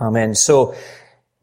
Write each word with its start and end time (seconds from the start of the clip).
Amen. 0.00 0.34
So, 0.34 0.74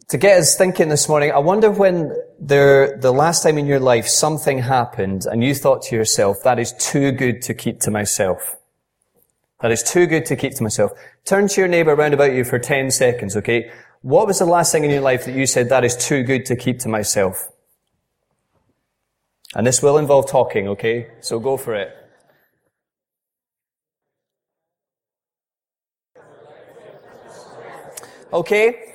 to 0.09 0.17
get 0.17 0.37
us 0.37 0.55
thinking 0.55 0.89
this 0.89 1.09
morning, 1.09 1.31
I 1.31 1.39
wonder 1.39 1.71
when 1.71 2.15
there, 2.39 2.97
the 2.97 3.11
last 3.11 3.41
time 3.41 3.57
in 3.57 3.65
your 3.65 3.79
life 3.79 4.07
something 4.07 4.59
happened 4.59 5.25
and 5.25 5.43
you 5.43 5.55
thought 5.55 5.81
to 5.83 5.95
yourself, 5.95 6.43
that 6.43 6.59
is 6.59 6.73
too 6.73 7.11
good 7.11 7.41
to 7.43 7.53
keep 7.53 7.79
to 7.81 7.91
myself. 7.91 8.55
That 9.61 9.71
is 9.71 9.81
too 9.81 10.05
good 10.05 10.25
to 10.25 10.35
keep 10.35 10.53
to 10.55 10.63
myself. 10.63 10.91
Turn 11.25 11.47
to 11.47 11.61
your 11.61 11.67
neighbor 11.69 11.93
around 11.93 12.13
about 12.13 12.33
you 12.33 12.43
for 12.43 12.59
10 12.59 12.91
seconds, 12.91 13.37
okay? 13.37 13.71
What 14.01 14.27
was 14.27 14.39
the 14.39 14.45
last 14.45 14.71
thing 14.71 14.83
in 14.83 14.91
your 14.91 15.01
life 15.01 15.25
that 15.25 15.33
you 15.33 15.47
said, 15.47 15.69
that 15.69 15.85
is 15.85 15.95
too 15.95 16.21
good 16.21 16.45
to 16.47 16.55
keep 16.55 16.79
to 16.79 16.89
myself? 16.89 17.49
And 19.55 19.65
this 19.65 19.81
will 19.81 19.97
involve 19.97 20.29
talking, 20.29 20.67
okay? 20.67 21.07
So 21.21 21.39
go 21.39 21.55
for 21.55 21.73
it. 21.73 22.02
Okay? 28.33 28.93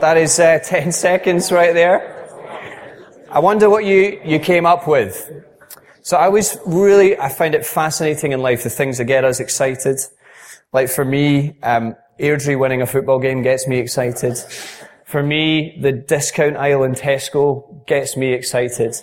That 0.00 0.16
is 0.16 0.38
uh, 0.40 0.58
10 0.64 0.92
seconds 0.92 1.52
right 1.52 1.72
there. 1.72 2.18
I 3.30 3.38
wonder 3.38 3.70
what 3.70 3.84
you, 3.84 4.20
you 4.24 4.38
came 4.38 4.66
up 4.66 4.86
with. 4.86 5.30
So 6.02 6.16
I 6.16 6.28
was 6.28 6.58
really, 6.66 7.16
I 7.16 7.28
find 7.28 7.54
it 7.54 7.64
fascinating 7.64 8.32
in 8.32 8.42
life, 8.42 8.64
the 8.64 8.70
things 8.70 8.98
that 8.98 9.04
get 9.04 9.24
us 9.24 9.38
excited. 9.38 10.00
Like 10.72 10.90
for 10.90 11.04
me, 11.04 11.56
um, 11.62 11.94
Airdrie 12.18 12.58
winning 12.58 12.82
a 12.82 12.86
football 12.86 13.20
game 13.20 13.42
gets 13.42 13.68
me 13.68 13.78
excited. 13.78 14.36
For 15.06 15.22
me, 15.22 15.78
the 15.80 15.92
discount 15.92 16.56
aisle 16.56 16.82
in 16.82 16.92
Tesco 16.92 17.86
gets 17.86 18.16
me 18.16 18.32
excited. 18.32 18.96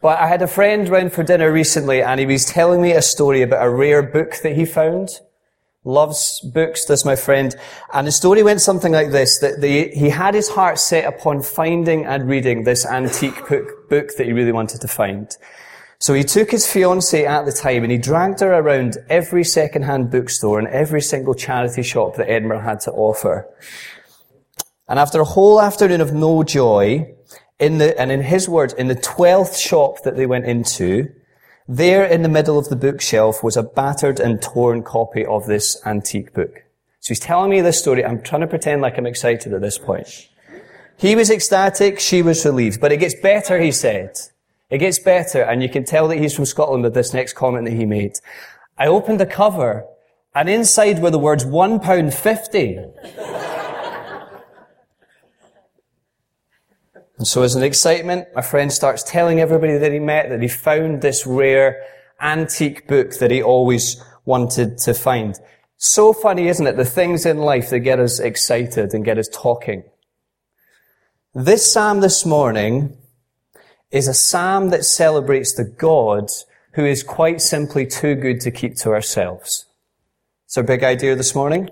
But 0.00 0.20
I 0.20 0.28
had 0.28 0.42
a 0.42 0.46
friend 0.46 0.88
round 0.88 1.12
for 1.12 1.24
dinner 1.24 1.52
recently 1.52 2.02
and 2.02 2.20
he 2.20 2.26
was 2.26 2.44
telling 2.44 2.80
me 2.80 2.92
a 2.92 3.02
story 3.02 3.42
about 3.42 3.66
a 3.66 3.70
rare 3.70 4.02
book 4.02 4.36
that 4.44 4.54
he 4.54 4.64
found 4.64 5.20
loves 5.88 6.40
books, 6.54 6.84
this 6.84 7.04
my 7.04 7.16
friend. 7.16 7.56
And 7.92 8.06
the 8.06 8.12
story 8.12 8.44
went 8.44 8.60
something 8.60 8.92
like 8.92 9.10
this, 9.10 9.38
that 9.40 9.60
the, 9.60 9.88
he 9.88 10.10
had 10.10 10.34
his 10.34 10.48
heart 10.50 10.78
set 10.78 11.04
upon 11.04 11.42
finding 11.42 12.04
and 12.04 12.28
reading 12.28 12.62
this 12.62 12.86
antique 12.86 13.48
book, 13.48 13.88
book 13.88 14.10
that 14.16 14.26
he 14.26 14.32
really 14.32 14.52
wanted 14.52 14.80
to 14.82 14.88
find. 14.88 15.36
So 15.98 16.14
he 16.14 16.22
took 16.22 16.52
his 16.52 16.64
fiancée 16.64 17.26
at 17.26 17.44
the 17.44 17.50
time 17.50 17.82
and 17.82 17.90
he 17.90 17.98
dragged 17.98 18.38
her 18.38 18.52
around 18.52 18.98
every 19.08 19.42
second-hand 19.42 20.12
bookstore 20.12 20.60
and 20.60 20.68
every 20.68 21.02
single 21.02 21.34
charity 21.34 21.82
shop 21.82 22.14
that 22.16 22.30
Edinburgh 22.30 22.60
had 22.60 22.78
to 22.82 22.92
offer. 22.92 23.48
And 24.86 24.98
after 24.98 25.20
a 25.20 25.24
whole 25.24 25.60
afternoon 25.60 26.00
of 26.00 26.12
no 26.12 26.44
joy, 26.44 27.14
in 27.58 27.78
the, 27.78 28.00
and 28.00 28.12
in 28.12 28.22
his 28.22 28.48
words, 28.48 28.74
in 28.74 28.86
the 28.86 28.94
twelfth 28.94 29.56
shop 29.56 30.04
that 30.04 30.16
they 30.16 30.26
went 30.26 30.44
into, 30.44 31.12
there 31.70 32.06
in 32.06 32.22
the 32.22 32.30
middle 32.30 32.58
of 32.58 32.70
the 32.70 32.76
bookshelf 32.76 33.44
was 33.44 33.54
a 33.54 33.62
battered 33.62 34.20
and 34.20 34.40
torn 34.40 34.82
copy 34.82 35.26
of 35.26 35.44
this 35.44 35.78
antique 35.84 36.32
book. 36.32 36.62
So 37.00 37.08
he's 37.10 37.20
telling 37.20 37.50
me 37.50 37.60
this 37.60 37.78
story. 37.78 38.02
I'm 38.02 38.22
trying 38.22 38.40
to 38.40 38.46
pretend 38.46 38.80
like 38.80 38.96
I'm 38.96 39.04
excited 39.04 39.52
at 39.52 39.60
this 39.60 39.76
point. 39.76 40.30
He 40.96 41.14
was 41.14 41.28
ecstatic, 41.28 42.00
she 42.00 42.22
was 42.22 42.42
relieved. 42.46 42.80
But 42.80 42.92
it 42.92 43.00
gets 43.00 43.14
better, 43.14 43.60
he 43.60 43.70
said. 43.70 44.16
It 44.70 44.78
gets 44.78 44.98
better, 44.98 45.42
and 45.42 45.62
you 45.62 45.68
can 45.68 45.84
tell 45.84 46.08
that 46.08 46.16
he's 46.16 46.34
from 46.34 46.46
Scotland 46.46 46.84
with 46.84 46.94
this 46.94 47.12
next 47.12 47.34
comment 47.34 47.66
that 47.66 47.74
he 47.74 47.84
made. 47.84 48.14
I 48.78 48.86
opened 48.86 49.20
the 49.20 49.26
cover, 49.26 49.84
and 50.34 50.48
inside 50.48 51.02
were 51.02 51.10
the 51.10 51.18
words 51.18 51.44
£1.50. 51.44 53.37
And 57.18 57.26
so 57.26 57.42
as 57.42 57.56
an 57.56 57.64
excitement, 57.64 58.28
my 58.34 58.42
friend 58.42 58.72
starts 58.72 59.02
telling 59.02 59.40
everybody 59.40 59.76
that 59.76 59.92
he 59.92 59.98
met 59.98 60.28
that 60.30 60.40
he 60.40 60.48
found 60.48 61.02
this 61.02 61.26
rare 61.26 61.84
antique 62.20 62.86
book 62.86 63.18
that 63.18 63.32
he 63.32 63.42
always 63.42 64.00
wanted 64.24 64.78
to 64.78 64.94
find. 64.94 65.36
So 65.76 66.12
funny, 66.12 66.48
isn't 66.48 66.66
it? 66.66 66.76
The 66.76 66.84
things 66.84 67.26
in 67.26 67.38
life 67.38 67.70
that 67.70 67.80
get 67.80 67.98
us 67.98 68.20
excited 68.20 68.94
and 68.94 69.04
get 69.04 69.18
us 69.18 69.28
talking. 69.32 69.84
This 71.34 71.70
psalm 71.72 72.00
this 72.00 72.24
morning 72.24 72.96
is 73.90 74.06
a 74.06 74.14
psalm 74.14 74.70
that 74.70 74.84
celebrates 74.84 75.54
the 75.54 75.64
God 75.64 76.30
who 76.72 76.84
is 76.84 77.02
quite 77.02 77.40
simply 77.40 77.86
too 77.86 78.14
good 78.14 78.40
to 78.42 78.50
keep 78.50 78.76
to 78.76 78.90
ourselves. 78.90 79.66
It's 80.46 80.56
our 80.56 80.62
big 80.62 80.84
idea 80.84 81.16
this 81.16 81.34
morning. 81.34 81.68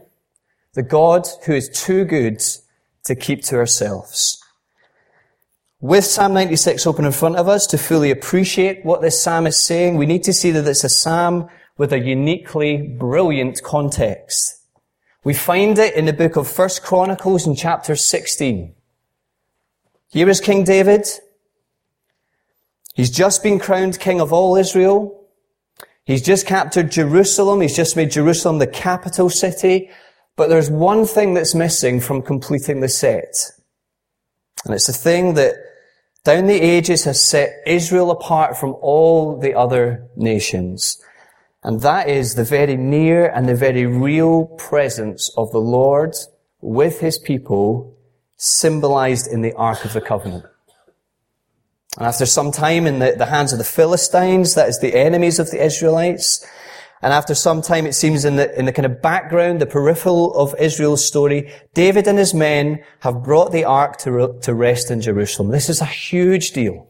The 0.74 0.82
God 0.82 1.26
who 1.44 1.52
is 1.52 1.68
too 1.68 2.04
good 2.04 2.42
to 3.04 3.14
keep 3.14 3.42
to 3.44 3.56
ourselves. 3.56 4.42
With 5.80 6.06
Psalm 6.06 6.32
96 6.32 6.86
open 6.86 7.04
in 7.04 7.12
front 7.12 7.36
of 7.36 7.48
us 7.48 7.66
to 7.66 7.76
fully 7.76 8.10
appreciate 8.10 8.82
what 8.82 9.02
this 9.02 9.22
psalm 9.22 9.46
is 9.46 9.62
saying, 9.62 9.96
we 9.96 10.06
need 10.06 10.22
to 10.22 10.32
see 10.32 10.50
that 10.50 10.66
it's 10.66 10.84
a 10.84 10.88
psalm 10.88 11.50
with 11.76 11.92
a 11.92 11.98
uniquely 11.98 12.78
brilliant 12.78 13.62
context. 13.62 14.62
We 15.22 15.34
find 15.34 15.78
it 15.78 15.94
in 15.94 16.06
the 16.06 16.14
book 16.14 16.36
of 16.36 16.48
First 16.48 16.82
Chronicles 16.82 17.46
in 17.46 17.56
chapter 17.56 17.94
16. 17.94 18.74
Here 20.08 20.28
is 20.30 20.40
King 20.40 20.64
David. 20.64 21.06
He's 22.94 23.10
just 23.10 23.42
been 23.42 23.58
crowned 23.58 24.00
king 24.00 24.22
of 24.22 24.32
all 24.32 24.56
Israel. 24.56 25.28
He's 26.04 26.22
just 26.22 26.46
captured 26.46 26.90
Jerusalem. 26.90 27.60
He's 27.60 27.76
just 27.76 27.96
made 27.96 28.12
Jerusalem 28.12 28.60
the 28.60 28.66
capital 28.66 29.28
city. 29.28 29.90
But 30.36 30.48
there's 30.48 30.70
one 30.70 31.04
thing 31.04 31.34
that's 31.34 31.54
missing 31.54 32.00
from 32.00 32.22
completing 32.22 32.80
the 32.80 32.88
set. 32.88 33.34
And 34.64 34.74
it's 34.74 34.86
the 34.86 34.94
thing 34.94 35.34
that 35.34 35.65
down 36.26 36.46
the 36.46 36.60
ages 36.60 37.04
has 37.04 37.22
set 37.22 37.62
Israel 37.66 38.10
apart 38.10 38.56
from 38.56 38.74
all 38.80 39.38
the 39.38 39.54
other 39.54 40.08
nations. 40.16 41.00
And 41.62 41.80
that 41.82 42.08
is 42.08 42.34
the 42.34 42.42
very 42.42 42.76
near 42.76 43.28
and 43.28 43.48
the 43.48 43.54
very 43.54 43.86
real 43.86 44.46
presence 44.46 45.30
of 45.36 45.52
the 45.52 45.60
Lord 45.60 46.16
with 46.60 46.98
his 46.98 47.16
people 47.16 47.96
symbolized 48.36 49.28
in 49.28 49.42
the 49.42 49.52
Ark 49.54 49.84
of 49.84 49.92
the 49.92 50.00
Covenant. 50.00 50.44
And 51.96 52.08
after 52.08 52.26
some 52.26 52.50
time 52.50 52.86
in 52.86 52.98
the, 52.98 53.14
the 53.16 53.26
hands 53.26 53.52
of 53.52 53.58
the 53.58 53.64
Philistines, 53.64 54.56
that 54.56 54.68
is 54.68 54.80
the 54.80 54.96
enemies 54.96 55.38
of 55.38 55.52
the 55.52 55.64
Israelites, 55.64 56.44
and 57.02 57.12
after 57.12 57.34
some 57.34 57.60
time, 57.60 57.86
it 57.86 57.92
seems 57.92 58.24
in 58.24 58.36
the, 58.36 58.58
in 58.58 58.64
the 58.64 58.72
kind 58.72 58.86
of 58.86 59.02
background, 59.02 59.60
the 59.60 59.66
peripheral 59.66 60.34
of 60.34 60.54
Israel's 60.58 61.04
story, 61.04 61.52
David 61.74 62.06
and 62.06 62.18
his 62.18 62.32
men 62.32 62.82
have 63.00 63.22
brought 63.22 63.52
the 63.52 63.64
ark 63.64 63.98
to, 63.98 64.38
to 64.42 64.54
rest 64.54 64.90
in 64.90 65.00
Jerusalem. 65.02 65.50
This 65.50 65.68
is 65.68 65.80
a 65.80 65.86
huge 65.86 66.52
deal. 66.52 66.88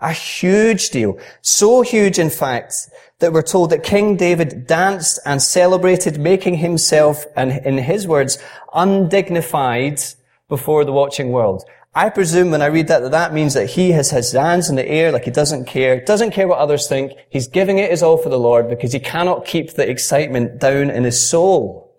A 0.00 0.12
huge 0.12 0.88
deal. 0.88 1.18
So 1.42 1.82
huge, 1.82 2.18
in 2.18 2.30
fact, 2.30 2.88
that 3.18 3.34
we're 3.34 3.42
told 3.42 3.68
that 3.70 3.82
King 3.82 4.16
David 4.16 4.66
danced 4.66 5.18
and 5.26 5.42
celebrated, 5.42 6.18
making 6.18 6.56
himself, 6.56 7.26
and 7.36 7.52
in 7.66 7.76
his 7.76 8.08
words, 8.08 8.38
undignified 8.72 10.00
before 10.48 10.86
the 10.86 10.92
watching 10.92 11.30
world. 11.30 11.64
I 11.92 12.08
presume 12.08 12.52
when 12.52 12.62
I 12.62 12.66
read 12.66 12.86
that, 12.86 13.00
that 13.00 13.10
that 13.10 13.34
means 13.34 13.54
that 13.54 13.70
he 13.70 13.90
has 13.92 14.10
his 14.10 14.30
hands 14.30 14.68
in 14.68 14.76
the 14.76 14.88
air 14.88 15.10
like 15.10 15.24
he 15.24 15.32
doesn't 15.32 15.64
care, 15.64 16.00
doesn't 16.04 16.30
care 16.30 16.46
what 16.46 16.58
others 16.58 16.86
think. 16.86 17.12
He's 17.28 17.48
giving 17.48 17.78
it 17.78 17.90
his 17.90 18.02
all 18.02 18.16
for 18.16 18.28
the 18.28 18.38
Lord 18.38 18.68
because 18.68 18.92
he 18.92 19.00
cannot 19.00 19.44
keep 19.44 19.72
the 19.72 19.88
excitement 19.88 20.60
down 20.60 20.88
in 20.90 21.02
his 21.02 21.28
soul. 21.28 21.96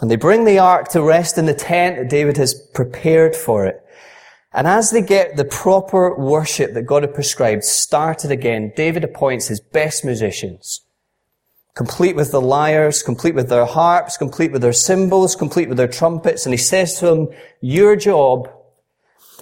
And 0.00 0.10
they 0.10 0.16
bring 0.16 0.44
the 0.44 0.58
ark 0.58 0.88
to 0.88 1.02
rest 1.02 1.38
in 1.38 1.46
the 1.46 1.54
tent 1.54 1.96
that 1.96 2.10
David 2.10 2.36
has 2.38 2.54
prepared 2.74 3.36
for 3.36 3.64
it. 3.64 3.80
And 4.52 4.66
as 4.66 4.90
they 4.90 5.02
get 5.02 5.36
the 5.36 5.44
proper 5.44 6.18
worship 6.18 6.74
that 6.74 6.82
God 6.82 7.04
had 7.04 7.14
prescribed 7.14 7.62
started 7.62 8.32
again, 8.32 8.72
David 8.74 9.04
appoints 9.04 9.46
his 9.46 9.60
best 9.60 10.04
musicians 10.04 10.83
complete 11.74 12.14
with 12.14 12.30
the 12.30 12.40
lyres, 12.40 13.02
complete 13.02 13.34
with 13.34 13.48
their 13.48 13.64
harps, 13.64 14.16
complete 14.16 14.52
with 14.52 14.62
their 14.62 14.72
cymbals, 14.72 15.34
complete 15.34 15.68
with 15.68 15.78
their 15.78 15.88
trumpets. 15.88 16.46
And 16.46 16.52
he 16.52 16.58
says 16.58 16.98
to 17.00 17.06
them, 17.06 17.28
your 17.60 17.96
job 17.96 18.48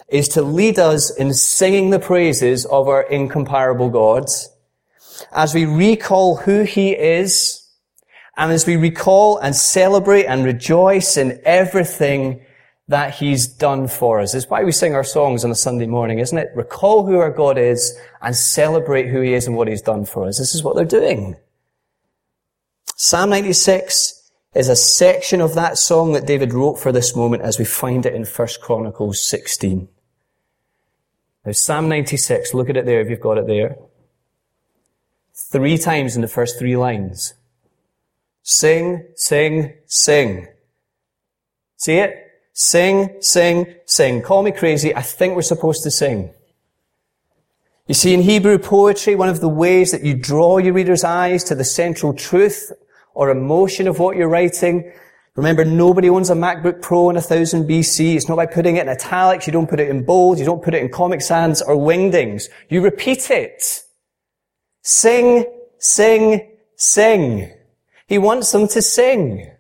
is 0.09 0.28
to 0.28 0.42
lead 0.42 0.78
us 0.78 1.15
in 1.15 1.34
singing 1.34 1.91
the 1.91 1.98
praises 1.98 2.65
of 2.66 2.88
our 2.88 3.03
incomparable 3.03 3.91
God 3.91 4.26
as 5.32 5.54
we 5.54 5.65
recall 5.65 6.37
who 6.37 6.62
he 6.62 6.92
is 6.92 7.69
and 8.37 8.50
as 8.50 8.66
we 8.66 8.76
recall 8.76 9.37
and 9.38 9.54
celebrate 9.54 10.24
and 10.24 10.45
rejoice 10.45 11.16
in 11.16 11.41
everything 11.45 12.45
that 12.89 13.15
he's 13.15 13.47
done 13.47 13.86
for 13.89 14.21
us. 14.21 14.34
It's 14.34 14.48
why 14.48 14.65
we 14.65 14.72
sing 14.72 14.95
our 14.95 15.04
songs 15.04 15.45
on 15.45 15.51
a 15.51 15.54
Sunday 15.54 15.86
morning, 15.86 16.18
isn't 16.18 16.36
it? 16.36 16.51
Recall 16.54 17.07
who 17.07 17.18
our 17.18 17.30
God 17.30 17.57
is 17.57 17.98
and 18.21 18.34
celebrate 18.34 19.09
who 19.09 19.21
he 19.21 19.34
is 19.34 19.47
and 19.47 19.57
what 19.57 19.68
he's 19.68 19.83
done 19.83 20.04
for 20.04 20.27
us. 20.27 20.39
This 20.39 20.54
is 20.54 20.62
what 20.65 20.77
they're 20.77 20.84
doing. 20.84 21.36
Psalm 23.04 23.31
96 23.31 24.31
is 24.54 24.69
a 24.69 24.77
section 24.77 25.41
of 25.41 25.57
that 25.57 25.77
song 25.77 26.13
that 26.13 26.25
David 26.25 26.54
wrote 26.54 26.78
for 26.78 26.93
this 26.93 27.16
moment 27.16 27.43
as 27.43 27.59
we 27.59 27.65
find 27.65 28.07
it 28.07 28.15
in 28.15 28.25
1 28.25 28.49
Chronicles 28.60 29.28
16. 29.28 29.89
Now, 31.45 31.51
Psalm 31.51 31.89
96, 31.89 32.54
look 32.54 32.71
at 32.71 32.77
it 32.77 32.87
there 32.87 33.01
if 33.01 33.10
you've 33.10 33.19
got 33.19 33.39
it 33.39 33.49
there. 33.49 33.75
Three 35.34 35.78
times 35.78 36.15
in 36.15 36.22
the 36.22 36.28
first 36.28 36.60
three 36.60 36.77
lines. 36.77 37.34
Sing, 38.45 39.05
sing, 39.16 39.75
sing. 39.87 40.47
See 41.78 41.95
it? 41.95 42.15
Sing, 42.53 43.16
sing, 43.21 43.75
sing. 43.84 44.22
Call 44.22 44.45
me 44.45 44.53
crazy. 44.53 44.95
I 44.95 45.03
think 45.03 45.34
we're 45.34 45.43
supposed 45.43 45.83
to 45.83 45.91
sing. 45.91 46.33
You 47.89 47.95
see, 47.95 48.15
in 48.15 48.22
Hebrew 48.22 48.59
poetry, 48.59 49.16
one 49.16 49.28
of 49.28 49.41
the 49.41 49.48
ways 49.48 49.91
that 49.91 50.05
you 50.05 50.15
draw 50.15 50.59
your 50.59 50.75
reader's 50.75 51.03
eyes 51.03 51.43
to 51.45 51.57
the 51.57 51.65
central 51.65 52.15
truth 52.15 52.71
or 53.14 53.30
emotion 53.30 53.88
of 53.88 53.98
what 53.98 54.16
you're 54.16 54.28
writing 54.28 54.92
Remember, 55.34 55.64
nobody 55.64 56.10
owns 56.10 56.28
a 56.28 56.34
MacBook 56.34 56.82
Pro 56.82 57.09
in 57.09 57.14
1000 57.14 57.66
BC. 57.66 58.16
It's 58.16 58.28
not 58.28 58.36
by 58.36 58.44
putting 58.44 58.76
it 58.76 58.82
in 58.82 58.88
italics. 58.91 59.47
You 59.47 59.53
don't 59.53 59.68
put 59.68 59.80
it 59.80 59.88
in 59.88 60.04
bold. 60.04 60.38
You 60.38 60.44
don't 60.44 60.62
put 60.62 60.74
it 60.74 60.82
in 60.82 60.91
Comic 60.91 61.22
Sans 61.22 61.62
or 61.62 61.74
Wingdings. 61.74 62.44
You 62.68 62.82
repeat 62.82 63.30
it. 63.30 63.82
Sing, 64.82 65.47
sing, 65.78 66.56
sing. 66.76 67.50
He 68.06 68.18
wants 68.18 68.53
them 68.53 68.68
to 68.68 68.82
sing. 68.82 69.50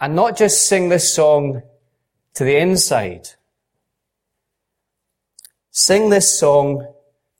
And 0.00 0.16
not 0.16 0.38
just 0.38 0.66
sing 0.66 0.88
this 0.88 1.12
song 1.12 1.62
to 2.34 2.44
the 2.44 2.56
inside. 2.56 3.28
Sing 5.70 6.08
this 6.08 6.38
song 6.38 6.94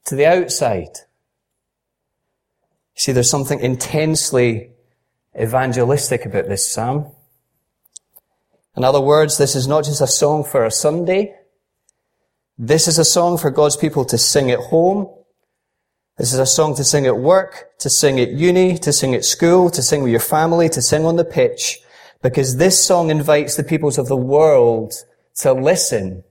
to 0.04 0.14
the 0.14 0.26
outside. 0.26 0.98
See, 2.98 3.12
there's 3.12 3.30
something 3.30 3.60
intensely 3.60 4.70
evangelistic 5.40 6.26
about 6.26 6.48
this 6.48 6.68
psalm. 6.68 7.12
In 8.76 8.82
other 8.82 9.00
words, 9.00 9.38
this 9.38 9.54
is 9.54 9.68
not 9.68 9.84
just 9.84 10.00
a 10.00 10.06
song 10.08 10.42
for 10.42 10.64
a 10.64 10.70
Sunday. 10.70 11.36
This 12.58 12.88
is 12.88 12.98
a 12.98 13.04
song 13.04 13.38
for 13.38 13.52
God's 13.52 13.76
people 13.76 14.04
to 14.06 14.18
sing 14.18 14.50
at 14.50 14.58
home. 14.58 15.08
This 16.16 16.32
is 16.32 16.40
a 16.40 16.46
song 16.46 16.74
to 16.74 16.82
sing 16.82 17.06
at 17.06 17.16
work, 17.16 17.78
to 17.78 17.88
sing 17.88 18.18
at 18.18 18.32
uni, 18.32 18.76
to 18.78 18.92
sing 18.92 19.14
at 19.14 19.24
school, 19.24 19.70
to 19.70 19.80
sing 19.80 20.02
with 20.02 20.10
your 20.10 20.18
family, 20.18 20.68
to 20.70 20.82
sing 20.82 21.04
on 21.04 21.14
the 21.14 21.24
pitch, 21.24 21.78
because 22.20 22.56
this 22.56 22.84
song 22.84 23.10
invites 23.10 23.54
the 23.54 23.62
peoples 23.62 23.98
of 23.98 24.08
the 24.08 24.16
world 24.16 24.92
to 25.36 25.52
listen 25.52 26.24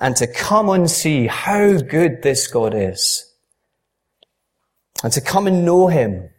and 0.00 0.16
to 0.16 0.26
come 0.26 0.68
and 0.68 0.90
see 0.90 1.28
how 1.28 1.78
good 1.78 2.22
this 2.22 2.48
God 2.48 2.74
is. 2.74 3.31
And 5.02 5.12
to 5.12 5.20
come 5.20 5.46
and 5.46 5.64
know 5.64 5.88
Him 5.88 6.30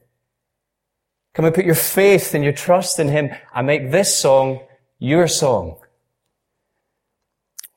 Come 1.34 1.46
and 1.46 1.56
put 1.56 1.66
your 1.66 1.76
faith 1.76 2.36
and 2.36 2.44
your 2.44 2.54
trust 2.54 3.00
in 3.00 3.10
Him 3.10 3.32
and 3.54 3.68
make 3.68 3.92
this 3.92 4.18
song 4.18 4.62
your 5.00 5.28
song. 5.28 5.78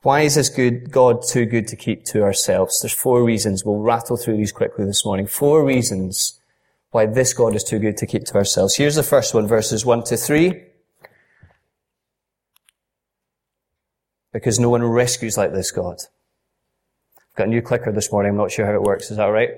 Why 0.03 0.21
is 0.21 0.35
this 0.35 0.47
good 0.47 0.91
God 0.91 1.23
too 1.27 1.45
good 1.45 1.67
to 1.69 1.75
keep 1.75 2.05
to 2.05 2.21
ourselves? 2.21 2.79
There's 2.79 2.93
four 2.93 3.23
reasons. 3.23 3.65
We'll 3.65 3.79
rattle 3.79 4.15
through 4.15 4.37
these 4.37 4.51
quickly 4.51 4.85
this 4.85 5.03
morning. 5.03 5.25
Four 5.25 5.65
reasons 5.65 6.39
why 6.91 7.07
this 7.07 7.33
God 7.33 7.55
is 7.55 7.63
too 7.63 7.79
good 7.79 7.97
to 7.97 8.05
keep 8.05 8.25
to 8.25 8.35
ourselves. 8.35 8.75
Here's 8.75 8.95
the 8.95 9.03
first 9.03 9.33
one, 9.33 9.47
verses 9.47 9.85
one 9.85 10.03
to 10.03 10.15
three. 10.15 10.63
Because 14.31 14.59
no 14.59 14.69
one 14.69 14.83
rescues 14.83 15.35
like 15.35 15.51
this 15.51 15.71
God. 15.71 15.97
I've 17.17 17.35
got 17.35 17.47
a 17.47 17.49
new 17.49 17.61
clicker 17.61 17.91
this 17.91 18.11
morning. 18.11 18.31
I'm 18.31 18.37
not 18.37 18.51
sure 18.51 18.67
how 18.67 18.75
it 18.75 18.83
works. 18.83 19.09
Is 19.09 19.17
that 19.17 19.25
right? 19.25 19.49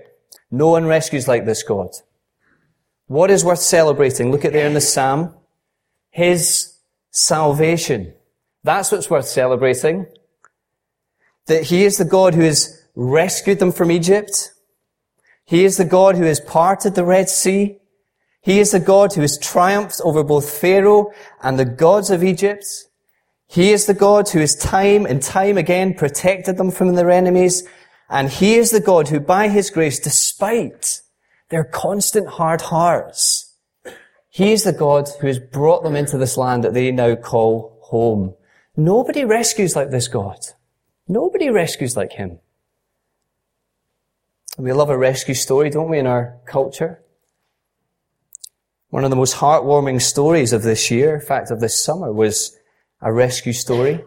No 0.52 0.70
one 0.70 0.86
rescues 0.86 1.28
like 1.28 1.46
this 1.46 1.64
God. 1.64 1.90
What 3.08 3.32
is 3.32 3.44
worth 3.44 3.60
celebrating? 3.60 4.32
Look 4.32 4.46
at 4.46 4.54
there 4.54 4.68
in 4.68 4.74
the 4.74 4.82
Psalm. 4.82 5.36
His 6.12 6.78
salvation. 7.12 8.14
That's 8.64 8.92
what's 8.92 9.10
worth 9.10 9.26
celebrating. 9.26 10.06
That 11.48 11.64
He 11.64 11.86
is 11.86 11.98
the 11.98 12.06
God 12.06 12.36
who 12.36 12.42
has 12.42 12.86
rescued 12.96 13.60
them 13.60 13.72
from 13.72 13.92
Egypt. 13.92 14.52
He 15.46 15.66
is 15.66 15.78
the 15.78 15.86
God 15.86 16.16
who 16.16 16.26
has 16.26 16.40
parted 16.40 16.94
the 16.94 17.06
Red 17.06 17.30
Sea. 17.30 17.80
He 18.42 18.60
is 18.60 18.72
the 18.72 18.80
God 18.80 19.14
who 19.14 19.22
has 19.22 19.38
triumphed 19.38 20.00
over 20.04 20.24
both 20.24 20.50
Pharaoh 20.50 21.12
and 21.42 21.58
the 21.58 21.66
gods 21.66 22.10
of 22.12 22.24
Egypt. 22.24 22.66
He 23.48 23.72
is 23.72 23.88
the 23.88 23.96
God 23.96 24.30
who 24.30 24.40
has 24.40 24.56
time 24.56 25.08
and 25.08 25.22
time 25.22 25.58
again 25.58 25.96
protected 25.96 26.58
them 26.58 26.70
from 26.70 26.94
their 26.94 27.10
enemies. 27.10 27.68
And 28.10 28.30
He 28.30 28.56
is 28.56 28.72
the 28.72 28.80
God 28.80 29.10
who 29.10 29.20
by 29.20 29.50
His 29.50 29.70
grace, 29.70 30.00
despite 30.00 31.02
their 31.50 31.64
constant 31.64 32.28
hard 32.28 32.62
hearts. 32.62 33.56
He 34.30 34.52
is 34.52 34.64
the 34.64 34.74
God 34.74 35.10
who 35.20 35.28
has 35.28 35.40
brought 35.40 35.84
them 35.84 35.96
into 35.96 36.18
this 36.18 36.38
land 36.38 36.64
that 36.64 36.74
they 36.74 36.92
now 36.92 37.16
call 37.16 37.80
home. 37.84 38.36
Nobody 38.76 39.26
rescues 39.26 39.76
like 39.76 39.90
this 39.90 40.08
God. 40.08 40.38
Nobody 41.08 41.50
rescues 41.50 41.98
like 41.98 42.14
him. 42.14 42.40
We 44.58 44.72
love 44.74 44.90
a 44.90 44.98
rescue 44.98 45.34
story, 45.34 45.70
don't 45.70 45.90
we, 45.90 46.00
in 46.00 46.08
our 46.08 46.38
culture? 46.46 47.02
One 48.90 49.04
of 49.04 49.10
the 49.10 49.16
most 49.16 49.36
heartwarming 49.36 50.02
stories 50.02 50.54
of 50.54 50.64
this 50.64 50.92
year, 50.92 51.16
in 51.16 51.22
fact, 51.22 51.52
of 51.52 51.60
this 51.60 51.84
summer, 51.84 52.12
was 52.12 52.56
a 53.02 53.12
rescue 53.12 53.54
story. 53.54 54.04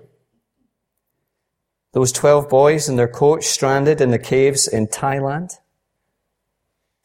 Those 1.93 2.13
12 2.13 2.49
boys 2.49 2.89
and 2.89 2.99
their 2.99 3.09
coach 3.09 3.45
stranded 3.45 4.01
in 4.01 4.11
the 4.11 4.19
caves 4.19 4.67
in 4.67 4.87
Thailand 4.87 5.59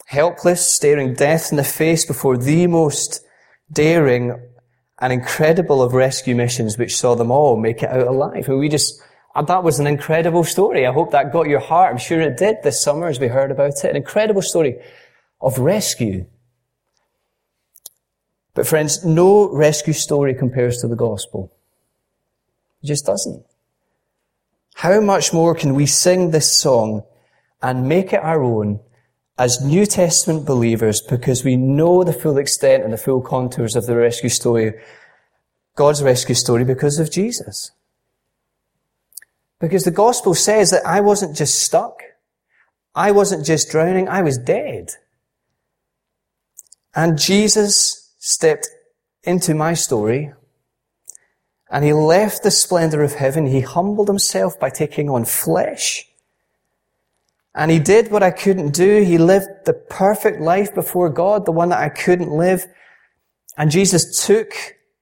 helpless, 0.08 0.66
staring 0.66 1.14
death 1.14 1.52
in 1.52 1.58
the 1.58 1.64
face 1.64 2.06
before 2.06 2.38
the 2.38 2.66
most 2.66 3.26
daring 3.72 4.40
and 5.00 5.14
incredible 5.14 5.82
of 5.84 5.94
rescue 5.94 6.34
missions 6.34 6.78
which 6.78 6.96
saw 6.96 7.14
them 7.14 7.30
all 7.30 7.58
make 7.58 7.84
it 7.84 7.90
out 7.90 8.08
alive. 8.08 8.48
And 8.48 8.58
we 8.58 8.70
just, 8.70 9.02
that 9.36 9.64
was 9.64 9.80
an 9.80 9.88
incredible 9.88 10.46
story. 10.46 10.88
I 10.88 10.94
hope 10.94 11.12
that 11.12 11.34
got 11.34 11.50
your 11.50 11.60
heart. 11.60 11.92
I'm 11.92 11.98
sure 11.98 12.22
it 12.22 12.38
did 12.38 12.56
this 12.64 12.82
summer 12.82 13.08
as 13.08 13.20
we 13.20 13.28
heard 13.28 13.52
about 13.52 13.84
it. 13.84 13.90
An 13.90 13.98
incredible 13.98 14.42
story 14.42 14.78
of 15.42 15.60
rescue. 15.60 16.26
But 18.54 18.66
friends, 18.66 19.04
no 19.04 19.54
rescue 19.54 19.94
story 19.94 20.34
compares 20.34 20.78
to 20.78 20.88
the 20.88 20.96
gospel. 20.96 21.52
It 22.82 22.88
just 22.88 23.06
doesn't. 23.06 23.46
How 24.78 25.02
much 25.02 25.34
more 25.34 25.56
can 25.56 25.74
we 25.74 25.88
sing 25.88 26.30
this 26.30 26.56
song 26.56 27.02
and 27.64 27.90
make 27.90 28.14
it 28.14 28.24
our 28.24 28.44
own 28.44 28.80
as 29.36 29.60
New 29.60 29.88
Testament 29.88 30.46
believers, 30.46 31.02
because 31.02 31.44
we 31.44 31.56
know 31.56 32.04
the 32.04 32.14
full 32.14 32.38
extent 32.38 32.84
and 32.84 32.94
the 32.94 32.98
full 32.98 33.22
contours 33.22 33.76
of 33.76 33.88
the 33.88 33.96
rescue 33.96 34.30
story, 34.30 34.74
God's 35.76 36.04
rescue 36.04 36.36
story 36.36 36.64
because 36.64 37.00
of 37.00 37.12
Jesus. 37.12 37.72
Because 39.60 39.84
the 39.84 39.90
gospel 39.90 40.36
says 40.36 40.70
that 40.70 40.86
I 40.86 41.02
wasn't 41.02 41.36
just 41.36 41.56
stuck. 41.56 42.04
I 42.94 43.10
wasn't 43.10 43.48
just 43.48 43.72
drowning. 43.72 44.08
I 44.08 44.22
was 44.22 44.38
dead. 44.38 44.92
And 46.94 47.18
Jesus 47.18 48.14
stepped 48.20 48.68
into 49.24 49.56
my 49.56 49.74
story 49.74 50.34
and 51.70 51.84
he 51.84 51.94
left 51.94 52.44
the 52.44 52.52
splendor 52.52 53.04
of 53.04 53.16
heaven. 53.16 53.46
He 53.46 53.62
humbled 53.62 54.08
himself 54.08 54.60
by 54.60 54.70
taking 54.70 55.10
on 55.10 55.26
flesh 55.26 56.08
and 57.58 57.72
he 57.72 57.80
did 57.80 58.12
what 58.12 58.22
I 58.22 58.30
couldn't 58.30 58.76
do. 58.76 59.02
He 59.02 59.18
lived 59.18 59.66
the 59.66 59.74
perfect 59.74 60.40
life 60.40 60.76
before 60.76 61.10
God, 61.10 61.44
the 61.44 61.52
one 61.52 61.70
that 61.70 61.80
I 61.80 61.90
couldn't 61.90 62.30
live. 62.30 62.68
And 63.58 63.72
Jesus 63.72 64.28
took, 64.28 64.54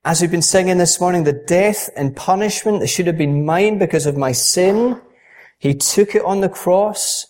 as 0.05 0.21
we've 0.21 0.31
been 0.31 0.41
singing 0.41 0.77
this 0.77 1.01
morning, 1.01 1.25
the 1.25 1.33
death 1.33 1.89
and 1.97 2.15
punishment 2.15 2.79
that 2.79 2.87
should 2.87 3.07
have 3.07 3.17
been 3.17 3.45
mine 3.45 3.77
because 3.77 4.05
of 4.05 4.15
my 4.15 4.31
sin. 4.31 5.01
He 5.59 5.75
took 5.75 6.15
it 6.15 6.23
on 6.23 6.39
the 6.39 6.47
cross. 6.47 7.27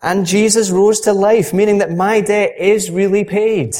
And 0.00 0.26
Jesus 0.26 0.70
rose 0.70 1.00
to 1.00 1.12
life, 1.12 1.52
meaning 1.52 1.78
that 1.78 1.90
my 1.90 2.20
debt 2.20 2.52
is 2.56 2.92
really 2.92 3.24
paid. 3.24 3.74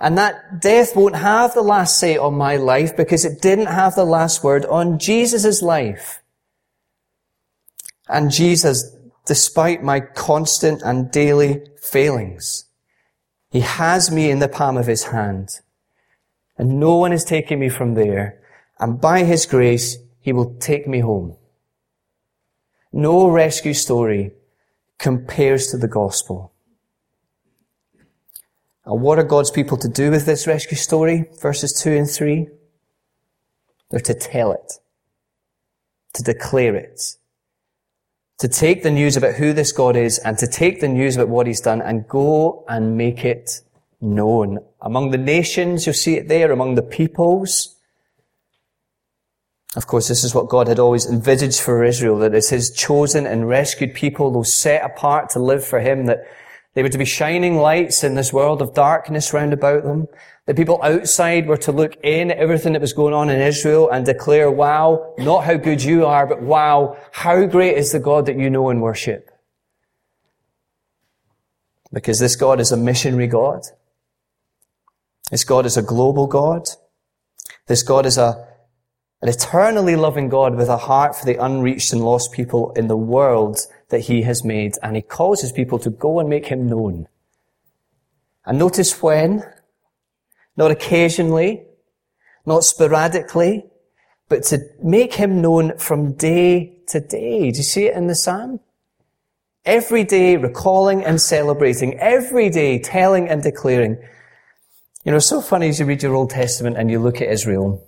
And 0.00 0.18
that 0.18 0.60
death 0.60 0.96
won't 0.96 1.16
have 1.16 1.54
the 1.54 1.62
last 1.62 1.98
say 1.98 2.16
on 2.16 2.34
my 2.34 2.56
life 2.56 2.96
because 2.96 3.24
it 3.24 3.40
didn't 3.40 3.66
have 3.66 3.94
the 3.94 4.04
last 4.04 4.42
word 4.42 4.66
on 4.66 4.98
Jesus' 4.98 5.62
life. 5.62 6.22
And 8.08 8.30
Jesus 8.30 8.94
despite 9.26 9.82
my 9.82 10.00
constant 10.00 10.82
and 10.82 11.10
daily 11.10 11.62
failings. 11.80 12.66
He 13.50 13.60
has 13.60 14.10
me 14.10 14.30
in 14.30 14.40
the 14.40 14.48
palm 14.48 14.76
of 14.76 14.86
his 14.86 15.04
hand. 15.04 15.60
And 16.58 16.78
no 16.78 16.96
one 16.96 17.12
is 17.12 17.24
taking 17.24 17.58
me 17.58 17.68
from 17.68 17.94
there. 17.94 18.40
And 18.78 19.00
by 19.00 19.24
his 19.24 19.46
grace, 19.46 19.96
he 20.20 20.32
will 20.32 20.54
take 20.56 20.86
me 20.86 21.00
home. 21.00 21.36
No 22.92 23.28
rescue 23.28 23.74
story 23.74 24.32
compares 24.98 25.68
to 25.68 25.78
the 25.78 25.88
gospel. 25.88 26.52
And 28.86 29.00
what 29.00 29.18
are 29.18 29.24
God's 29.24 29.50
people 29.50 29.78
to 29.78 29.88
do 29.88 30.10
with 30.10 30.26
this 30.26 30.46
rescue 30.46 30.76
story? 30.76 31.26
Verses 31.40 31.72
2 31.72 31.92
and 31.92 32.10
3. 32.10 32.48
They're 33.90 34.00
to 34.00 34.14
tell 34.14 34.52
it, 34.52 34.74
to 36.14 36.22
declare 36.22 36.74
it, 36.74 37.00
to 38.38 38.48
take 38.48 38.82
the 38.82 38.90
news 38.90 39.16
about 39.16 39.34
who 39.34 39.52
this 39.52 39.72
God 39.72 39.96
is 39.96 40.18
and 40.18 40.36
to 40.38 40.46
take 40.46 40.80
the 40.80 40.88
news 40.88 41.16
about 41.16 41.28
what 41.28 41.46
he's 41.46 41.60
done 41.60 41.80
and 41.80 42.08
go 42.08 42.64
and 42.68 42.96
make 42.96 43.24
it 43.24 43.60
known. 44.00 44.58
Among 44.80 45.10
the 45.10 45.18
nations, 45.18 45.86
you'll 45.86 45.94
see 45.94 46.16
it 46.16 46.28
there, 46.28 46.52
among 46.52 46.74
the 46.74 46.82
peoples. 46.82 47.76
Of 49.76 49.86
course, 49.86 50.08
this 50.08 50.24
is 50.24 50.34
what 50.34 50.48
God 50.48 50.68
had 50.68 50.78
always 50.78 51.06
envisaged 51.06 51.60
for 51.60 51.84
Israel, 51.84 52.18
that 52.18 52.34
it's 52.34 52.50
his 52.50 52.70
chosen 52.70 53.26
and 53.26 53.48
rescued 53.48 53.94
people, 53.94 54.30
those 54.30 54.52
set 54.52 54.84
apart 54.84 55.30
to 55.30 55.38
live 55.38 55.64
for 55.64 55.80
him, 55.80 56.06
that 56.06 56.26
they 56.74 56.82
were 56.82 56.88
to 56.88 56.98
be 56.98 57.04
shining 57.04 57.56
lights 57.56 58.02
in 58.02 58.14
this 58.14 58.32
world 58.32 58.60
of 58.60 58.74
darkness 58.74 59.32
round 59.32 59.52
about 59.52 59.84
them. 59.84 60.08
The 60.46 60.54
people 60.54 60.80
outside 60.82 61.46
were 61.46 61.56
to 61.58 61.72
look 61.72 61.96
in 62.02 62.32
at 62.32 62.36
everything 62.36 62.72
that 62.72 62.82
was 62.82 62.92
going 62.92 63.14
on 63.14 63.30
in 63.30 63.40
Israel 63.40 63.88
and 63.88 64.04
declare, 64.04 64.50
wow, 64.50 65.14
not 65.18 65.44
how 65.44 65.54
good 65.54 65.82
you 65.82 66.04
are, 66.04 66.26
but 66.26 66.42
wow, 66.42 66.96
how 67.12 67.46
great 67.46 67.78
is 67.78 67.92
the 67.92 68.00
God 68.00 68.26
that 68.26 68.38
you 68.38 68.50
know 68.50 68.68
and 68.70 68.82
worship. 68.82 69.30
Because 71.92 72.18
this 72.18 72.34
God 72.34 72.60
is 72.60 72.72
a 72.72 72.76
missionary 72.76 73.28
God. 73.28 73.62
This 75.30 75.44
God 75.44 75.66
is 75.66 75.76
a 75.76 75.82
global 75.82 76.26
God. 76.26 76.68
This 77.68 77.84
God 77.84 78.04
is 78.04 78.18
a, 78.18 78.48
an 79.22 79.28
eternally 79.28 79.94
loving 79.94 80.28
God 80.28 80.56
with 80.56 80.68
a 80.68 80.76
heart 80.76 81.16
for 81.16 81.24
the 81.24 81.42
unreached 81.42 81.92
and 81.92 82.04
lost 82.04 82.32
people 82.32 82.72
in 82.72 82.88
the 82.88 82.96
world 82.96 83.60
that 83.94 84.06
he 84.06 84.22
has 84.22 84.44
made. 84.44 84.74
And 84.82 84.96
he 84.96 85.02
calls 85.02 85.40
his 85.40 85.52
people 85.52 85.78
to 85.78 85.90
go 85.90 86.18
and 86.18 86.28
make 86.28 86.46
him 86.46 86.66
known. 86.68 87.06
And 88.44 88.58
notice 88.58 89.00
when, 89.00 89.44
not 90.56 90.72
occasionally, 90.72 91.62
not 92.44 92.64
sporadically, 92.64 93.64
but 94.28 94.42
to 94.44 94.58
make 94.82 95.14
him 95.14 95.40
known 95.40 95.78
from 95.78 96.14
day 96.14 96.78
to 96.88 96.98
day. 96.98 97.52
Do 97.52 97.58
you 97.58 97.62
see 97.62 97.86
it 97.86 97.96
in 97.96 98.08
the 98.08 98.16
psalm? 98.16 98.58
Every 99.64 100.02
day 100.02 100.36
recalling 100.36 101.04
and 101.04 101.20
celebrating, 101.20 101.96
every 101.98 102.50
day 102.50 102.80
telling 102.80 103.28
and 103.28 103.42
declaring. 103.42 103.96
You 105.04 105.12
know, 105.12 105.18
it's 105.18 105.26
so 105.26 105.40
funny 105.40 105.68
as 105.68 105.78
you 105.78 105.86
read 105.86 106.02
your 106.02 106.14
Old 106.14 106.30
Testament 106.30 106.76
and 106.76 106.90
you 106.90 106.98
look 106.98 107.22
at 107.22 107.28
Israel. 107.30 107.86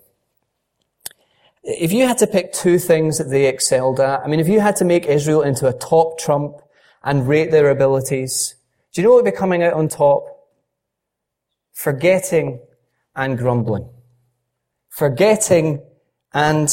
If 1.67 1.93
you 1.93 2.07
had 2.07 2.19
to 2.19 2.29
pick 2.29 2.53
two 2.53 2.79
things 2.79 3.19
that 3.19 3.25
they 3.25 3.47
excelled 3.47 3.99
at, 3.99 4.21
I 4.21 4.29
mean, 4.29 4.39
if 4.39 4.47
you 4.47 4.61
had 4.61 4.77
to 4.77 4.85
make 4.85 5.07
Israel 5.07 5.43
into 5.43 5.67
a 5.67 5.73
top 5.73 6.17
trump 6.17 6.59
and 7.03 7.27
rate 7.27 7.51
their 7.51 7.71
abilities, 7.71 8.55
do 8.93 9.01
you 9.01 9.05
know 9.05 9.15
what 9.15 9.25
would 9.25 9.33
be 9.33 9.37
coming 9.37 9.65
out 9.65 9.73
on 9.73 9.89
top? 9.89 10.25
Forgetting 11.73 12.61
and 13.17 13.37
grumbling. 13.37 13.89
Forgetting 14.89 15.83
and 16.33 16.69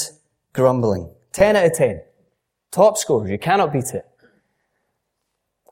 grumbling. 0.53 1.11
10 1.31 1.55
out 1.55 1.65
of 1.65 1.73
10. 1.73 2.01
Top 2.71 2.97
scores. 2.97 3.31
You 3.31 3.39
cannot 3.39 3.73
beat 3.73 3.95
it. 3.95 4.05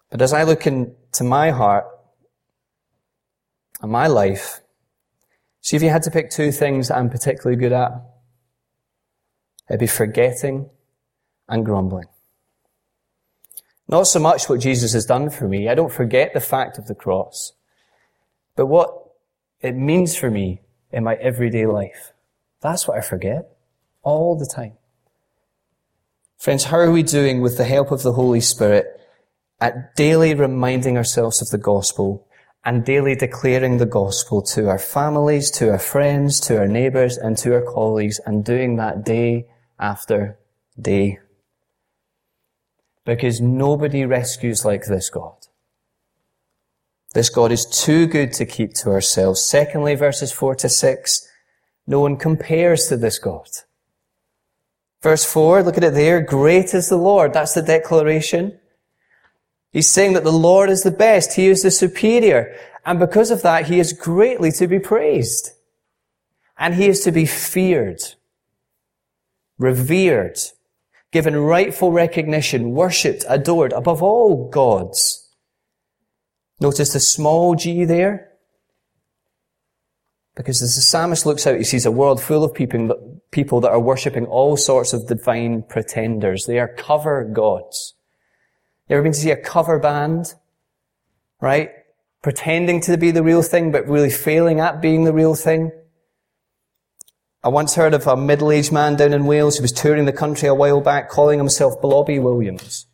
But 0.10 0.22
as 0.24 0.34
I 0.34 0.44
look 0.44 0.66
into 0.66 1.24
my 1.24 1.52
heart 1.52 1.86
and 3.82 3.92
my 3.92 4.08
life, 4.08 4.62
see 5.62 5.76
if 5.76 5.84
you 5.84 5.90
had 5.90 6.04
to 6.04 6.12
pick 6.12 6.32
two 6.32 6.52
things 6.52 6.88
that 6.88 6.98
I'm 6.98 7.10
particularly 7.10 7.56
good 7.56 7.72
at, 7.72 7.92
it'd 9.70 9.80
be 9.80 9.88
forgetting 9.88 10.70
and 11.48 11.66
grumbling. 11.66 12.06
Not 13.88 14.04
so 14.04 14.20
much 14.20 14.48
what 14.48 14.62
Jesus 14.62 14.94
has 14.94 15.06
done 15.06 15.30
for 15.30 15.48
me. 15.48 15.68
I 15.68 15.76
don't 15.76 15.92
forget 15.92 16.34
the 16.34 16.40
fact 16.40 16.78
of 16.78 16.88
the 16.88 16.96
cross, 16.96 17.54
but 18.56 18.68
what 18.68 19.12
it 19.62 19.76
means 19.76 20.16
for 20.16 20.32
me 20.32 20.62
in 20.92 21.04
my 21.04 21.16
everyday 21.16 21.66
life. 21.66 22.14
That's 22.62 22.88
what 22.88 22.98
I 22.98 23.02
forget 23.02 23.58
all 24.02 24.38
the 24.38 24.46
time. 24.46 24.74
Friends, 26.38 26.66
how 26.66 26.78
are 26.78 26.92
we 26.92 27.04
doing 27.04 27.42
with 27.42 27.58
the 27.58 27.66
help 27.66 27.92
of 27.92 28.02
the 28.02 28.14
Holy 28.14 28.42
Spirit 28.42 29.00
at 29.60 29.96
daily 29.96 30.34
reminding 30.34 30.98
ourselves 30.98 31.42
of 31.42 31.50
the 31.50 31.58
gospel 31.58 32.28
and 32.64 32.86
daily 32.86 33.16
declaring 33.16 33.78
the 33.78 33.86
gospel 33.86 34.42
to 34.42 34.70
our 34.70 34.78
families, 34.78 35.50
to 35.52 35.72
our 35.72 35.80
friends, 35.80 36.40
to 36.42 36.58
our 36.58 36.68
neighbours, 36.68 37.18
and 37.18 37.38
to 37.38 37.54
our 37.56 37.62
colleagues, 37.62 38.20
and 38.26 38.46
doing 38.46 38.76
that 38.76 39.04
day 39.04 39.48
after 39.80 40.38
day. 40.80 41.20
Because 43.04 43.42
nobody 43.42 44.06
rescues 44.06 44.64
like 44.64 44.86
this 44.86 45.10
God. 45.10 45.48
This 47.14 47.30
God 47.30 47.52
is 47.52 47.66
too 47.66 48.06
good 48.06 48.32
to 48.34 48.46
keep 48.46 48.74
to 48.76 48.90
ourselves. 48.92 49.44
Secondly, 49.44 49.96
verses 49.96 50.32
4 50.32 50.56
to 50.56 50.70
6, 50.70 51.28
no 51.88 52.00
one 52.00 52.16
compares 52.16 52.88
to 52.88 52.96
this 52.96 53.18
God. 53.18 53.50
Verse 55.02 55.26
4, 55.26 55.64
look 55.64 55.78
at 55.78 55.84
it 55.84 55.96
there. 55.96 56.22
Great 56.22 56.76
is 56.76 56.90
the 56.90 56.96
Lord. 56.96 57.34
That's 57.34 57.56
the 57.56 57.64
declaration. 57.64 58.60
He's 59.72 59.90
saying 59.90 60.14
that 60.14 60.24
the 60.24 60.32
Lord 60.32 60.70
is 60.70 60.84
the 60.84 60.92
best. 60.92 61.34
He 61.34 61.48
is 61.48 61.64
the 61.64 61.72
superior. 61.72 62.56
And 62.86 63.00
because 63.00 63.32
of 63.32 63.42
that, 63.44 63.68
he 63.68 63.80
is 63.80 63.94
greatly 63.94 64.52
to 64.54 64.68
be 64.68 64.80
praised. 64.80 65.52
And 66.58 66.76
he 66.76 66.88
is 66.88 67.02
to 67.02 67.12
be 67.12 67.26
feared, 67.26 68.02
revered, 69.58 70.38
given 71.12 71.36
rightful 71.38 71.92
recognition, 71.92 72.72
worshipped, 72.72 73.26
adored 73.28 73.74
above 73.74 74.04
all 74.04 74.50
gods. 74.50 75.30
Notice 76.60 76.94
the 76.94 77.00
small 77.00 77.56
g 77.56 77.86
there. 77.86 78.30
Because 80.36 80.62
as 80.62 80.76
the 80.76 80.82
psalmist 80.82 81.26
looks 81.26 81.48
out, 81.48 81.58
he 81.58 81.64
sees 81.64 81.86
a 81.86 81.92
world 81.92 82.22
full 82.22 82.44
of 82.44 82.54
people, 82.54 83.60
that 83.62 83.72
are 83.72 83.80
worshipping 83.80 84.26
all 84.26 84.56
sorts 84.56 84.94
of 84.94 85.08
divine 85.08 85.64
pretenders. 85.64 86.46
They 86.46 86.60
are 86.60 86.68
cover 86.68 87.24
gods. 87.24 87.96
You 88.92 88.98
ever 88.98 89.04
been 89.04 89.14
to 89.14 89.20
see 89.20 89.32
a 89.32 89.38
cover 89.38 89.80
band? 89.80 90.34
Right? 91.40 91.72
Pretending 92.22 92.82
to 92.82 92.98
be 92.98 93.12
the 93.12 93.24
real 93.24 93.42
thing, 93.42 93.72
but 93.72 93.88
really 93.88 94.10
failing 94.10 94.60
at 94.60 94.82
being 94.82 95.06
the 95.06 95.14
real 95.14 95.34
thing. 95.34 95.72
I 97.42 97.48
once 97.48 97.76
heard 97.76 97.94
of 97.94 98.06
a 98.06 98.18
middle-aged 98.18 98.74
man 98.74 98.98
down 98.98 99.14
in 99.14 99.28
Wales 99.28 99.56
who 99.56 99.62
was 99.62 99.72
touring 99.72 100.04
the 100.04 100.12
country 100.12 100.50
a 100.50 100.54
while 100.54 100.82
back 100.82 101.10
calling 101.10 101.40
himself 101.40 101.82
Blobby 101.82 102.20
Williams. 102.20 102.86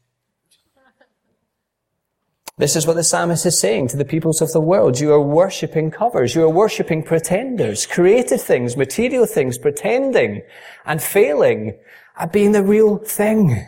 This 2.60 2.76
is 2.76 2.86
what 2.86 2.96
the 2.96 3.04
psalmist 3.04 3.48
is 3.48 3.60
saying 3.60 3.88
to 3.88 3.98
the 3.98 4.06
peoples 4.06 4.40
of 4.40 4.52
the 4.52 4.62
world. 4.62 5.00
You 5.00 5.12
are 5.14 5.22
worshipping 5.22 5.90
covers. 5.90 6.36
You 6.36 6.44
are 6.44 6.50
worshipping 6.50 7.02
pretenders, 7.02 7.88
created 7.88 8.40
things, 8.40 8.78
material 8.78 9.26
things, 9.26 9.58
pretending 9.58 10.44
and 10.86 11.02
failing 11.02 11.80
at 12.18 12.32
being 12.32 12.52
the 12.52 12.62
real 12.62 13.00
thing. 13.00 13.68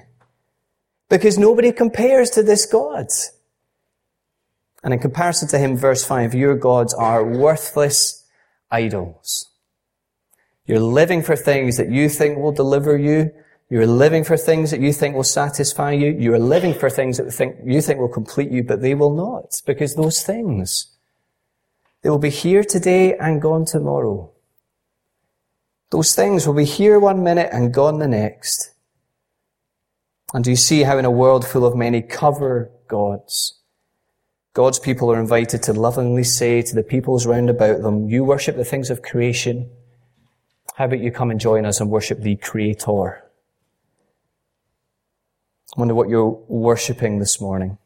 Because 1.10 1.38
nobody 1.38 1.72
compares 1.72 2.30
to 2.32 2.44
this 2.44 2.66
God. 2.66 3.08
And 4.84 4.94
in 4.94 5.00
comparison 5.00 5.48
to 5.50 5.58
him, 5.58 5.75
verse 5.75 6.06
5, 6.06 6.34
your 6.34 6.56
gods 6.56 6.94
are 6.94 7.25
worthless 7.25 8.25
idols. 8.72 9.50
You're 10.66 10.80
living 10.80 11.24
for 11.24 11.36
things 11.36 11.78
that 11.78 11.89
you 11.89 12.10
think 12.10 12.38
will 12.38 12.51
deliver 12.51 12.98
you, 12.98 13.32
you're 13.70 13.86
living 13.86 14.24
for 14.24 14.36
things 14.36 14.72
that 14.72 14.80
you 14.80 14.92
think 14.92 15.16
will 15.16 15.24
satisfy 15.24 15.92
you. 15.92 16.16
You're 16.18 16.39
living 16.39 16.74
for 16.74 16.89
things 16.89 17.18
that 17.18 17.32
think, 17.32 17.58
you 17.63 17.82
think 17.82 18.00
will 18.00 18.08
complete 18.10 18.50
you, 18.50 18.63
but 18.63 18.82
they 18.82 18.96
will 18.96 19.13
not, 19.13 19.62
because 19.66 19.94
those 19.94 20.24
things, 20.24 20.88
they 22.01 22.10
will 22.10 22.18
be 22.18 22.32
here 22.32 22.63
today 22.63 23.16
and 23.16 23.42
gone 23.42 23.66
tomorrow. 23.66 24.32
Those 25.92 26.16
things 26.16 26.48
will 26.48 26.56
be 26.56 26.66
here 26.66 27.00
one 27.00 27.24
minute 27.24 27.50
and 27.51 27.74
gone 27.74 28.00
the 28.00 28.08
next. 28.08 28.72
And 30.33 30.43
do 30.43 30.51
you 30.51 30.55
see 30.55 30.83
how 30.83 30.98
in 30.98 31.05
a 31.05 31.12
world 31.12 31.45
full 31.45 31.65
of 31.65 31.75
many 31.75 32.01
cover 32.01 32.71
gods, 32.88 33.59
God's 34.53 34.79
people 34.79 35.12
are 35.12 35.19
invited 35.19 35.63
to 35.63 35.74
lovingly 35.74 36.24
say 36.24 36.62
to 36.62 36.75
the 36.75 36.83
peoples 36.83 37.25
round 37.25 37.50
about 37.50 37.81
them, 37.81 38.09
you 38.09 38.24
worship 38.24 38.55
the 38.55 38.65
things 38.65 38.89
of 38.89 39.01
creation. 39.01 39.69
How 40.75 40.86
about 40.86 41.00
you 41.00 41.12
come 41.12 41.31
and 41.31 41.39
join 41.39 41.65
us 41.65 41.79
and 41.79 41.89
worship 41.89 42.21
the 42.21 42.36
Creator? 42.36 43.24
I 45.75 45.79
wonder 45.79 45.93
what 45.93 46.09
you're 46.09 46.29
worshipping 46.48 47.19
this 47.19 47.39
morning. 47.39 47.77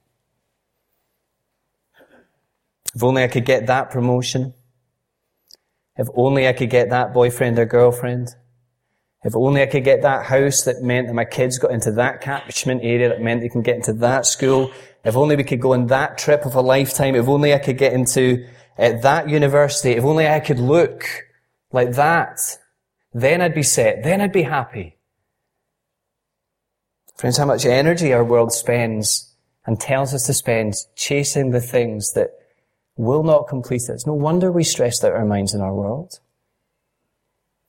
If 2.95 3.03
only 3.03 3.23
I 3.23 3.27
could 3.27 3.45
get 3.45 3.67
that 3.67 3.89
promotion. 3.89 4.53
If 5.97 6.07
only 6.15 6.47
I 6.47 6.53
could 6.53 6.69
get 6.69 6.89
that 6.89 7.13
boyfriend 7.13 7.59
or 7.59 7.65
girlfriend. 7.65 8.35
If 9.23 9.35
only 9.35 9.61
I 9.61 9.67
could 9.67 9.83
get 9.83 10.01
that 10.01 10.25
house 10.25 10.63
that 10.63 10.81
meant 10.81 11.07
that 11.07 11.13
my 11.13 11.25
kids 11.25 11.57
got 11.57 11.71
into 11.71 11.91
that 11.93 12.21
catchment 12.21 12.81
area 12.83 13.09
that 13.09 13.21
meant 13.21 13.41
they 13.41 13.49
can 13.49 13.61
get 13.61 13.77
into 13.77 13.93
that 13.93 14.25
school. 14.25 14.71
If 15.05 15.15
only 15.15 15.35
we 15.35 15.43
could 15.43 15.61
go 15.61 15.73
on 15.73 15.87
that 15.87 16.17
trip 16.17 16.45
of 16.45 16.55
a 16.55 16.61
lifetime. 16.61 17.15
If 17.15 17.27
only 17.27 17.53
I 17.53 17.59
could 17.59 17.77
get 17.77 17.93
into 17.93 18.45
uh, 18.77 18.93
that 19.01 19.29
university. 19.29 19.91
If 19.91 20.03
only 20.03 20.27
I 20.27 20.39
could 20.39 20.59
look 20.59 21.05
like 21.71 21.93
that. 21.93 22.39
Then 23.13 23.41
I'd 23.41 23.55
be 23.55 23.63
set. 23.63 24.03
Then 24.03 24.19
I'd 24.19 24.33
be 24.33 24.43
happy. 24.43 24.97
Friends, 27.15 27.37
how 27.37 27.45
much 27.45 27.65
energy 27.65 28.11
our 28.11 28.23
world 28.23 28.51
spends 28.51 29.33
and 29.65 29.79
tells 29.79 30.13
us 30.13 30.25
to 30.25 30.33
spend 30.33 30.75
chasing 30.95 31.51
the 31.51 31.61
things 31.61 32.13
that 32.13 32.31
will 32.97 33.23
not 33.23 33.47
complete 33.47 33.89
us. 33.89 34.05
No 34.05 34.13
wonder 34.13 34.51
we 34.51 34.63
stressed 34.63 35.03
out 35.03 35.13
our 35.13 35.25
minds 35.25 35.53
in 35.53 35.61
our 35.61 35.73
world. 35.73 36.19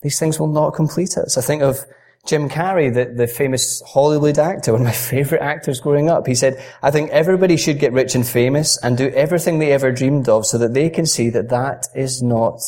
These 0.04 0.18
things 0.18 0.38
will 0.38 0.48
not 0.48 0.74
complete 0.74 1.16
us. 1.16 1.38
I 1.38 1.40
think 1.40 1.62
of 1.62 1.86
Jim 2.26 2.50
Carrey, 2.50 2.92
the, 2.92 3.06
the 3.06 3.26
famous 3.26 3.82
Hollywood 3.86 4.38
actor, 4.38 4.72
one 4.72 4.82
of 4.82 4.86
my 4.86 4.92
favorite 4.92 5.40
actors 5.40 5.80
growing 5.80 6.10
up. 6.10 6.26
He 6.26 6.34
said, 6.34 6.62
I 6.82 6.90
think 6.90 7.10
everybody 7.10 7.56
should 7.56 7.78
get 7.78 7.94
rich 7.94 8.14
and 8.14 8.28
famous 8.28 8.76
and 8.82 8.98
do 8.98 9.08
everything 9.08 9.58
they 9.58 9.72
ever 9.72 9.90
dreamed 9.92 10.28
of 10.28 10.44
so 10.44 10.58
that 10.58 10.74
they 10.74 10.90
can 10.90 11.06
see 11.06 11.30
that 11.30 11.48
that 11.48 11.86
is 11.94 12.22
not 12.22 12.60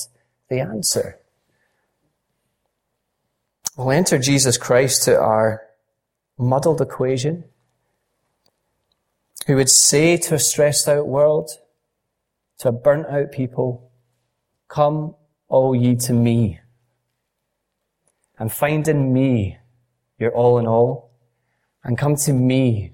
the 0.49 0.61
answer. 0.61 1.21
We'll 3.77 3.91
enter 3.91 4.19
Jesus 4.19 4.57
Christ 4.57 5.03
to 5.03 5.21
our 5.21 5.63
muddled 6.39 6.81
equation, 6.81 7.45
who 9.47 9.57
would 9.57 9.69
say 9.69 10.17
to 10.17 10.37
a 10.37 10.39
stressed 10.39 10.89
out 10.89 11.07
world, 11.07 11.51
to 12.61 12.69
a 12.69 12.73
burnt 12.73 13.09
out 13.09 13.31
people, 13.31 13.91
come 14.69 15.15
all 15.49 15.77
ye 15.77 15.97
to 15.97 16.15
me 16.15 16.61
and 18.39 18.53
find 18.53 18.87
in 18.89 19.13
me 19.13 19.59
your 20.19 20.33
all 20.35 20.59
in 20.59 20.67
all 20.67 21.11
and 21.85 21.97
come 21.97 22.17
to 22.17 22.33
me 22.33 22.93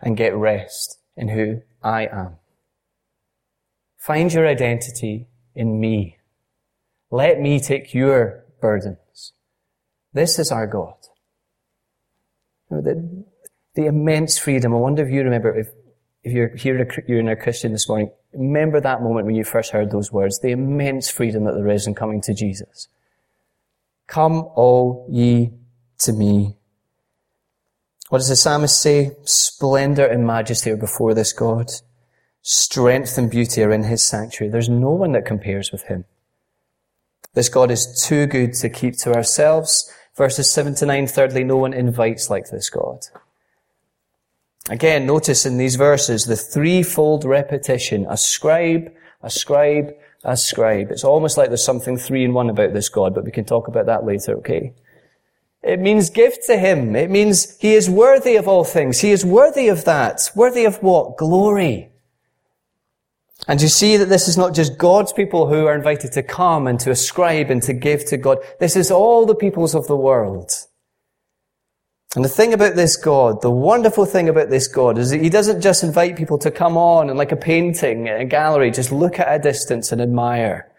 and 0.00 0.16
get 0.16 0.34
rest 0.34 0.98
in 1.16 1.28
who 1.28 1.62
I 1.82 2.06
am. 2.06 2.36
Find 3.98 4.32
your 4.32 4.46
identity 4.46 5.28
in 5.54 5.78
me 5.78 6.16
Let 7.10 7.40
me 7.40 7.58
take 7.58 7.92
your 7.92 8.44
burdens. 8.60 9.32
This 10.12 10.38
is 10.38 10.52
our 10.52 10.66
God. 10.66 10.94
The, 12.70 13.24
the 13.74 13.86
immense 13.86 14.38
freedom. 14.38 14.72
I 14.72 14.78
wonder 14.78 15.04
if 15.04 15.12
you 15.12 15.22
remember, 15.22 15.58
if, 15.58 15.68
if 16.22 16.32
you're 16.32 16.56
here, 16.56 16.88
you're 17.08 17.18
in 17.18 17.28
a 17.28 17.36
Christian 17.36 17.72
this 17.72 17.88
morning, 17.88 18.12
remember 18.32 18.80
that 18.80 19.02
moment 19.02 19.26
when 19.26 19.34
you 19.34 19.42
first 19.42 19.72
heard 19.72 19.90
those 19.90 20.12
words, 20.12 20.38
the 20.38 20.52
immense 20.52 21.10
freedom 21.10 21.44
that 21.44 21.54
there 21.54 21.68
is 21.68 21.88
in 21.88 21.94
coming 21.94 22.20
to 22.22 22.32
Jesus. 22.32 22.86
Come 24.10 24.48
all 24.56 25.06
ye 25.08 25.52
to 25.98 26.12
me. 26.12 26.56
What 28.08 28.18
does 28.18 28.28
the 28.28 28.34
psalmist 28.34 28.82
say? 28.82 29.12
Splendor 29.22 30.04
and 30.04 30.26
majesty 30.26 30.72
are 30.72 30.76
before 30.76 31.14
this 31.14 31.32
God. 31.32 31.70
Strength 32.42 33.16
and 33.18 33.30
beauty 33.30 33.62
are 33.62 33.70
in 33.70 33.84
his 33.84 34.04
sanctuary. 34.04 34.50
There's 34.50 34.68
no 34.68 34.90
one 34.90 35.12
that 35.12 35.24
compares 35.24 35.70
with 35.70 35.84
him. 35.84 36.06
This 37.34 37.48
God 37.48 37.70
is 37.70 38.04
too 38.04 38.26
good 38.26 38.54
to 38.54 38.68
keep 38.68 38.96
to 38.98 39.14
ourselves. 39.14 39.88
Verses 40.16 40.52
7 40.52 40.74
to 40.76 40.86
9. 40.86 41.06
Thirdly, 41.06 41.44
no 41.44 41.58
one 41.58 41.72
invites 41.72 42.28
like 42.28 42.50
this 42.50 42.68
God. 42.68 43.06
Again, 44.68 45.06
notice 45.06 45.46
in 45.46 45.56
these 45.56 45.76
verses 45.76 46.26
the 46.26 46.34
threefold 46.36 47.24
repetition. 47.24 48.06
Ascribe, 48.10 48.92
ascribe, 49.22 49.94
ascribe. 50.24 50.90
It's 50.90 51.04
almost 51.04 51.36
like 51.36 51.48
there's 51.48 51.64
something 51.64 51.96
three 51.96 52.24
in 52.24 52.34
one 52.34 52.50
about 52.50 52.72
this 52.72 52.88
God, 52.88 53.14
but 53.14 53.24
we 53.24 53.30
can 53.30 53.44
talk 53.44 53.68
about 53.68 53.86
that 53.86 54.04
later, 54.04 54.36
okay? 54.38 54.74
It 55.62 55.80
means 55.80 56.10
give 56.10 56.42
to 56.46 56.56
Him. 56.56 56.96
It 56.96 57.10
means 57.10 57.58
He 57.58 57.74
is 57.74 57.90
worthy 57.90 58.36
of 58.36 58.48
all 58.48 58.64
things. 58.64 59.00
He 59.00 59.10
is 59.10 59.24
worthy 59.24 59.68
of 59.68 59.84
that. 59.84 60.30
Worthy 60.34 60.64
of 60.64 60.82
what? 60.82 61.16
Glory. 61.16 61.90
And 63.48 63.60
you 63.60 63.68
see 63.68 63.96
that 63.96 64.08
this 64.08 64.28
is 64.28 64.36
not 64.36 64.54
just 64.54 64.78
God's 64.78 65.12
people 65.12 65.48
who 65.48 65.66
are 65.66 65.74
invited 65.74 66.12
to 66.12 66.22
come 66.22 66.66
and 66.66 66.78
to 66.80 66.90
ascribe 66.90 67.50
and 67.50 67.62
to 67.62 67.72
give 67.72 68.04
to 68.06 68.16
God. 68.16 68.38
This 68.58 68.76
is 68.76 68.90
all 68.90 69.26
the 69.26 69.34
peoples 69.34 69.74
of 69.74 69.86
the 69.86 69.96
world. 69.96 70.52
And 72.16 72.24
the 72.24 72.28
thing 72.28 72.52
about 72.52 72.74
this 72.74 72.96
God, 72.96 73.40
the 73.40 73.50
wonderful 73.50 74.04
thing 74.04 74.28
about 74.28 74.50
this 74.50 74.66
God 74.66 74.98
is 74.98 75.10
that 75.10 75.22
He 75.22 75.30
doesn't 75.30 75.60
just 75.60 75.84
invite 75.84 76.16
people 76.16 76.38
to 76.38 76.50
come 76.50 76.76
on 76.76 77.08
and 77.08 77.16
like 77.16 77.30
a 77.30 77.36
painting 77.36 78.08
in 78.08 78.20
a 78.20 78.24
gallery, 78.24 78.70
just 78.72 78.90
look 78.90 79.20
at 79.20 79.32
a 79.32 79.38
distance 79.38 79.92
and 79.92 80.00
admire. 80.00 80.70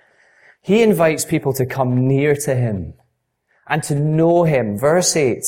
He 0.61 0.83
invites 0.83 1.23
people 1.23 1.53
to 1.53 1.65
come 1.65 2.07
near 2.07 2.35
to 2.35 2.53
Him 2.53 2.95
and 3.67 3.81
to 3.83 3.95
know 3.95 4.43
Him. 4.43 4.77
Verse 4.77 5.15
8. 5.15 5.45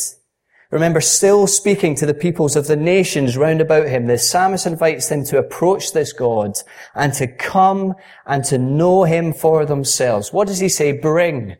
Remember, 0.73 1.01
still 1.01 1.45
speaking 1.45 1.93
to 1.95 2.07
the 2.07 2.15
peoples 2.15 2.55
of 2.55 2.65
the 2.65 2.75
nations 2.75 3.37
round 3.37 3.61
about 3.61 3.87
him, 3.87 4.07
the 4.07 4.17
psalmist 4.17 4.65
invites 4.65 5.07
them 5.07 5.23
to 5.25 5.37
approach 5.37 5.93
this 5.93 6.11
God 6.11 6.53
and 6.95 7.13
to 7.13 7.27
come 7.27 7.93
and 8.25 8.43
to 8.45 8.57
know 8.57 9.03
him 9.03 9.33
for 9.33 9.67
themselves. 9.67 10.33
What 10.33 10.47
does 10.47 10.57
he 10.57 10.69
say? 10.69 10.91
Bring. 10.91 11.57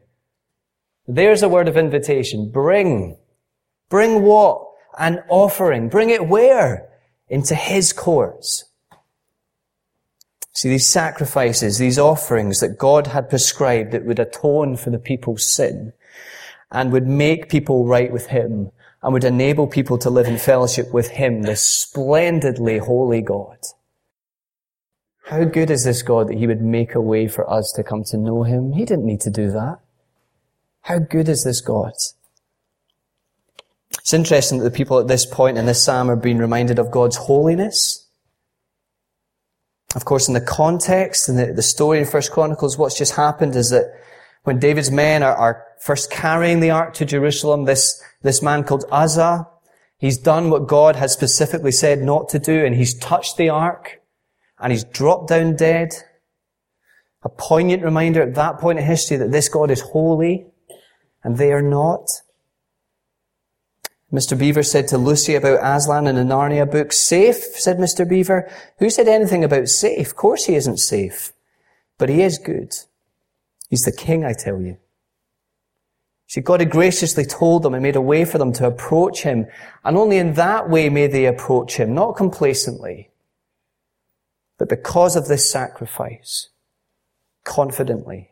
There's 1.08 1.44
a 1.44 1.48
word 1.48 1.68
of 1.68 1.78
invitation. 1.78 2.50
Bring. 2.50 3.16
Bring 3.90 4.22
what? 4.22 4.68
An 4.98 5.24
offering. 5.30 5.90
Bring 5.90 6.10
it 6.10 6.28
where? 6.28 6.90
Into 7.28 7.56
his 7.56 7.94
courts. 7.94 8.66
See, 10.54 10.70
these 10.70 10.88
sacrifices, 10.88 11.78
these 11.78 11.98
offerings 11.98 12.60
that 12.60 12.78
God 12.78 13.08
had 13.08 13.30
prescribed 13.30 13.92
that 13.92 14.06
would 14.06 14.20
atone 14.20 14.78
for 14.78 14.92
the 14.92 15.00
people's 15.00 15.46
sin 15.52 15.94
and 16.72 16.92
would 16.92 17.08
make 17.08 17.50
people 17.50 17.86
right 17.86 18.12
with 18.12 18.28
him 18.28 18.72
and 19.04 19.12
would 19.12 19.26
enable 19.26 19.68
people 19.68 19.98
to 19.98 20.10
live 20.10 20.28
in 20.28 20.38
fellowship 20.38 20.94
with 20.94 21.10
Him, 21.10 21.42
this 21.42 21.62
splendidly 21.62 22.78
holy 22.78 23.22
God. 23.22 23.58
How 25.26 25.44
good 25.44 25.70
is 25.70 25.84
this 25.84 26.02
God 26.02 26.30
that 26.30 26.38
He 26.38 26.48
would 26.48 26.62
make 26.62 26.96
a 26.96 27.02
way 27.02 27.28
for 27.28 27.50
us 27.50 27.74
to 27.74 27.84
come 27.84 28.06
to 28.06 28.18
know 28.18 28.44
Him? 28.44 28.72
He 28.72 28.86
didn't 28.86 29.06
need 29.06 29.20
to 29.22 29.30
do 29.30 29.52
that. 29.52 29.80
How 30.82 31.00
good 31.00 31.28
is 31.28 31.44
this 31.44 31.60
God? 31.60 31.94
It's 34.04 34.14
interesting 34.14 34.58
that 34.60 34.66
the 34.66 34.78
people 34.78 35.00
at 35.00 35.08
this 35.08 35.26
point 35.26 35.58
in 35.58 35.66
this 35.66 35.82
psalm 35.82 36.10
are 36.10 36.18
being 36.18 36.38
reminded 36.38 36.78
of 36.78 36.92
God's 36.92 37.16
holiness. 37.16 38.06
Of 39.96 40.04
course, 40.04 40.28
in 40.28 40.34
the 40.34 40.42
context 40.42 41.30
and 41.30 41.40
the, 41.40 41.54
the 41.54 41.62
story 41.62 42.00
in 42.00 42.06
First 42.06 42.32
Chronicles, 42.32 42.78
what's 42.78 42.98
just 42.98 43.16
happened 43.16 43.56
is 43.56 43.70
that 43.70 43.94
when 44.44 44.60
David's 44.60 44.92
men 44.92 45.24
are, 45.24 45.34
are 45.34 45.64
first 45.80 46.12
carrying 46.12 46.60
the 46.60 46.72
ark 46.72 46.94
to 46.96 47.06
Jerusalem, 47.06 47.64
this, 47.64 48.04
this 48.24 48.42
man 48.42 48.66
called 48.66 48.84
Uzzah, 48.92 49.48
he's 49.98 50.18
done 50.18 50.50
what 50.50 50.68
God 50.68 50.98
has 50.98 51.14
specifically 51.14 51.72
said 51.72 52.02
not 52.02 52.28
to 52.30 52.40
do, 52.40 52.66
and 52.66 52.76
he's 52.76 52.94
touched 52.96 53.38
the 53.38 53.48
ark, 53.48 54.02
and 54.60 54.74
he's 54.74 54.84
dropped 54.84 55.30
down 55.30 55.56
dead. 55.56 55.94
A 57.24 57.30
poignant 57.30 57.84
reminder 57.84 58.22
at 58.22 58.36
that 58.36 58.60
point 58.60 58.80
in 58.80 58.86
history 58.86 59.16
that 59.16 59.32
this 59.32 59.48
God 59.48 59.72
is 59.72 59.80
holy, 59.80 60.48
and 61.24 61.38
they 61.38 61.54
are 61.54 61.62
not. 61.62 62.10
Mr. 64.14 64.38
Beaver 64.38 64.62
said 64.62 64.88
to 64.90 64.98
Lucy 64.98 65.34
about 65.34 65.60
Aslan 65.64 66.06
in 66.06 66.16
the 66.16 66.22
Narnia 66.22 66.70
book, 66.70 66.92
safe, 66.94 67.38
said 67.56 67.78
Mr. 67.78 68.08
Beaver. 68.08 68.48
Who 68.78 68.92
said 68.92 69.08
anything 69.08 69.44
about 69.44 69.70
safe? 69.70 70.10
Of 70.10 70.16
course 70.16 70.46
he 70.46 70.56
isn't 70.56 70.78
safe. 70.78 71.34
But 71.98 72.10
he 72.10 72.22
is 72.22 72.38
good. 72.38 72.74
He's 73.70 73.82
the 73.82 73.92
king, 73.92 74.24
I 74.24 74.34
tell 74.34 74.62
you. 74.62 74.78
See, 76.28 76.42
God 76.42 76.62
had 76.62 76.72
graciously 76.72 77.26
told 77.26 77.64
them 77.64 77.74
and 77.74 77.84
made 77.84 77.96
a 77.96 78.02
way 78.02 78.26
for 78.26 78.38
them 78.38 78.54
to 78.54 78.66
approach 78.66 79.22
Him. 79.22 79.46
And 79.84 79.98
only 79.98 80.18
in 80.18 80.34
that 80.34 80.70
way 80.70 80.90
may 80.90 81.08
they 81.08 81.26
approach 81.26 81.78
Him, 81.78 81.94
not 81.94 82.16
complacently, 82.16 83.12
but 84.58 84.70
because 84.70 85.16
of 85.16 85.28
this 85.28 85.52
sacrifice, 85.52 86.50
confidently. 87.44 88.32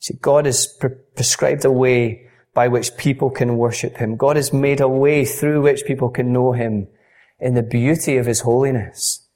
See, 0.00 0.14
God 0.20 0.46
has 0.46 0.66
pre- 0.66 0.96
prescribed 1.14 1.64
a 1.64 1.70
way 1.70 2.25
by 2.56 2.68
which 2.68 2.96
people 2.96 3.28
can 3.28 3.58
worship 3.58 3.98
Him. 3.98 4.16
God 4.16 4.36
has 4.36 4.50
made 4.50 4.80
a 4.80 4.88
way 4.88 5.26
through 5.26 5.60
which 5.60 5.84
people 5.84 6.08
can 6.08 6.32
know 6.32 6.52
Him 6.52 6.88
in 7.38 7.52
the 7.52 7.62
beauty 7.62 8.16
of 8.16 8.24
His 8.24 8.40
holiness. 8.40 9.28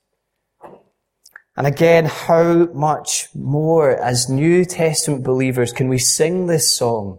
And 1.54 1.66
again, 1.66 2.06
how 2.06 2.70
much 2.72 3.28
more 3.34 3.90
as 3.90 4.30
New 4.30 4.64
Testament 4.64 5.22
believers 5.22 5.70
can 5.70 5.90
we 5.90 5.98
sing 5.98 6.46
this 6.46 6.74
song? 6.74 7.18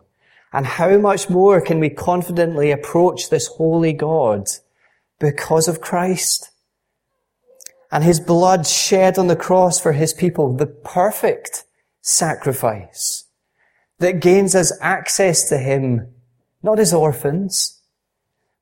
And 0.52 0.66
how 0.66 0.98
much 0.98 1.30
more 1.30 1.62
can 1.62 1.80
we 1.80 1.92
confidently 1.92 2.72
approach 2.72 3.30
this 3.30 3.46
holy 3.46 3.94
God 3.94 4.48
because 5.20 5.68
of 5.68 5.82
Christ? 5.82 6.50
And 7.92 8.04
his 8.04 8.20
blood 8.20 8.66
shed 8.66 9.20
on 9.20 9.28
the 9.28 9.36
cross 9.36 9.80
for 9.80 9.92
his 9.92 10.14
people, 10.14 10.58
the 10.58 10.66
perfect 10.66 11.66
sacrifice 12.02 13.21
that 14.02 14.20
gains 14.20 14.56
us 14.56 14.74
access 14.82 15.48
to 15.50 15.58
him, 15.58 16.08
not 16.64 16.80
as 16.80 16.94
orphans, 16.94 17.82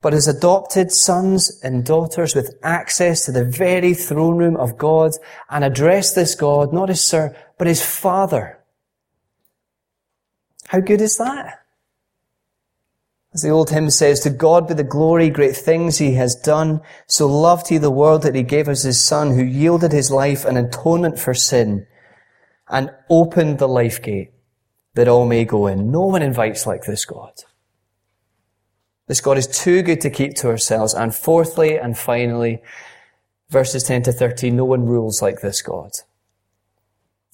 but 0.02 0.14
as 0.14 0.28
adopted 0.28 0.92
sons 0.92 1.60
and 1.64 1.86
daughters 1.86 2.36
with 2.36 2.58
access 2.62 3.26
to 3.26 3.32
the 3.32 3.46
very 3.46 3.94
throne 3.94 4.38
room 4.38 4.58
of 4.58 4.78
God 4.78 5.12
and 5.50 5.64
address 5.64 6.14
this 6.14 6.36
God 6.36 6.74
not 6.74 6.90
as 6.90 7.04
Sir, 7.04 7.36
but 7.58 7.68
as 7.68 7.84
Father. 7.84 8.60
How 10.68 10.82
good 10.82 11.02
is 11.02 11.18
that? 11.18 11.62
As 13.34 13.42
the 13.42 13.50
old 13.50 13.70
hymn 13.70 13.90
says, 13.90 14.20
to 14.22 14.30
God 14.30 14.68
be 14.68 14.74
the 14.74 14.84
glory, 14.84 15.30
great 15.30 15.56
things 15.56 15.98
he 15.98 16.16
has 16.16 16.36
done. 16.36 16.82
So 17.08 17.28
loved 17.28 17.70
he 17.70 17.78
the 17.78 17.92
world 17.92 18.24
that 18.24 18.36
he 18.36 18.44
gave 18.44 18.68
us 18.68 18.84
his 18.84 19.02
son 19.02 19.36
who 19.36 19.44
yielded 19.44 19.92
his 19.94 20.12
life 20.12 20.44
an 20.46 20.58
atonement 20.58 21.18
for 21.18 21.34
sin 21.34 21.88
and 22.68 22.92
opened 23.10 23.60
the 23.60 23.68
life 23.68 24.02
gate 24.02 24.34
that 24.96 25.08
all 25.08 25.26
may 25.26 25.46
go 25.46 25.68
in. 25.68 25.92
No 25.92 26.02
one 26.02 26.22
invites 26.22 26.66
like 26.66 26.84
this 26.84 27.06
God. 27.06 27.34
This 29.08 29.22
God 29.22 29.38
is 29.38 29.48
too 29.48 29.82
good 29.82 30.02
to 30.02 30.10
keep 30.10 30.36
to 30.36 30.48
ourselves. 30.48 30.94
And 30.94 31.14
fourthly 31.14 31.78
and 31.78 31.98
finally, 31.98 32.62
verses 33.50 33.84
10 33.84 34.04
to 34.04 34.12
13, 34.12 34.56
no 34.56 34.66
one 34.66 34.86
rules 34.86 35.22
like 35.22 35.42
this 35.42 35.62
God. 35.62 35.92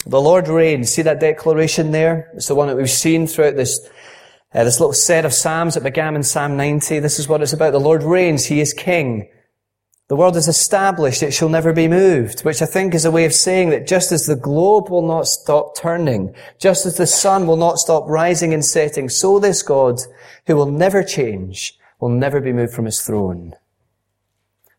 The 0.06 0.22
Lord 0.22 0.48
reigns. 0.48 0.92
See 0.92 1.02
that 1.02 1.20
declaration 1.20 1.92
there? 1.92 2.32
It's 2.36 2.48
the 2.48 2.56
one 2.56 2.68
that 2.68 2.78
we've 2.78 2.90
seen 2.90 3.28
throughout 3.28 3.56
this, 3.56 3.90
uh, 4.54 4.64
this 4.64 4.80
little 4.80 4.94
set 4.94 5.26
of 5.26 5.34
Psalms 5.34 5.74
that 5.74 5.84
began 5.84 6.16
in 6.16 6.24
Psalm 6.24 6.56
90. 6.56 7.00
This 7.00 7.20
is 7.20 7.28
what 7.28 7.42
it's 7.42 7.54
about. 7.54 7.72
The 7.72 7.80
Lord 7.80 8.04
reigns. 8.04 8.46
He 8.46 8.62
is 8.62 8.74
King. 8.74 9.28
The 10.08 10.16
world 10.16 10.38
is 10.38 10.48
established. 10.48 11.24
It 11.24 11.34
shall 11.34 11.50
never 11.50 11.74
be 11.74 11.88
moved, 11.88 12.42
which 12.42 12.62
I 12.62 12.68
think 12.68 12.94
is 12.94 13.06
a 13.06 13.12
way 13.12 13.26
of 13.26 13.34
saying 13.34 13.72
that 13.72 13.88
just 13.88 14.12
as 14.12 14.28
the 14.28 14.36
globe 14.36 14.90
will 14.90 15.06
not 15.06 15.28
stop 15.28 15.76
turning, 15.76 16.36
just 16.60 16.86
as 16.86 16.98
the 16.98 17.08
sun 17.08 17.48
will 17.48 17.58
not 17.58 17.80
stop 17.80 18.08
rising 18.08 18.54
and 18.54 18.64
setting, 18.64 19.10
so 19.10 19.40
this 19.40 19.64
God 19.64 20.00
who 20.46 20.56
will 20.56 20.70
never 20.70 21.04
change, 21.04 21.78
will 22.00 22.10
never 22.10 22.40
be 22.40 22.54
moved 22.54 22.74
from 22.74 22.86
his 22.86 23.02
throne. 23.02 23.56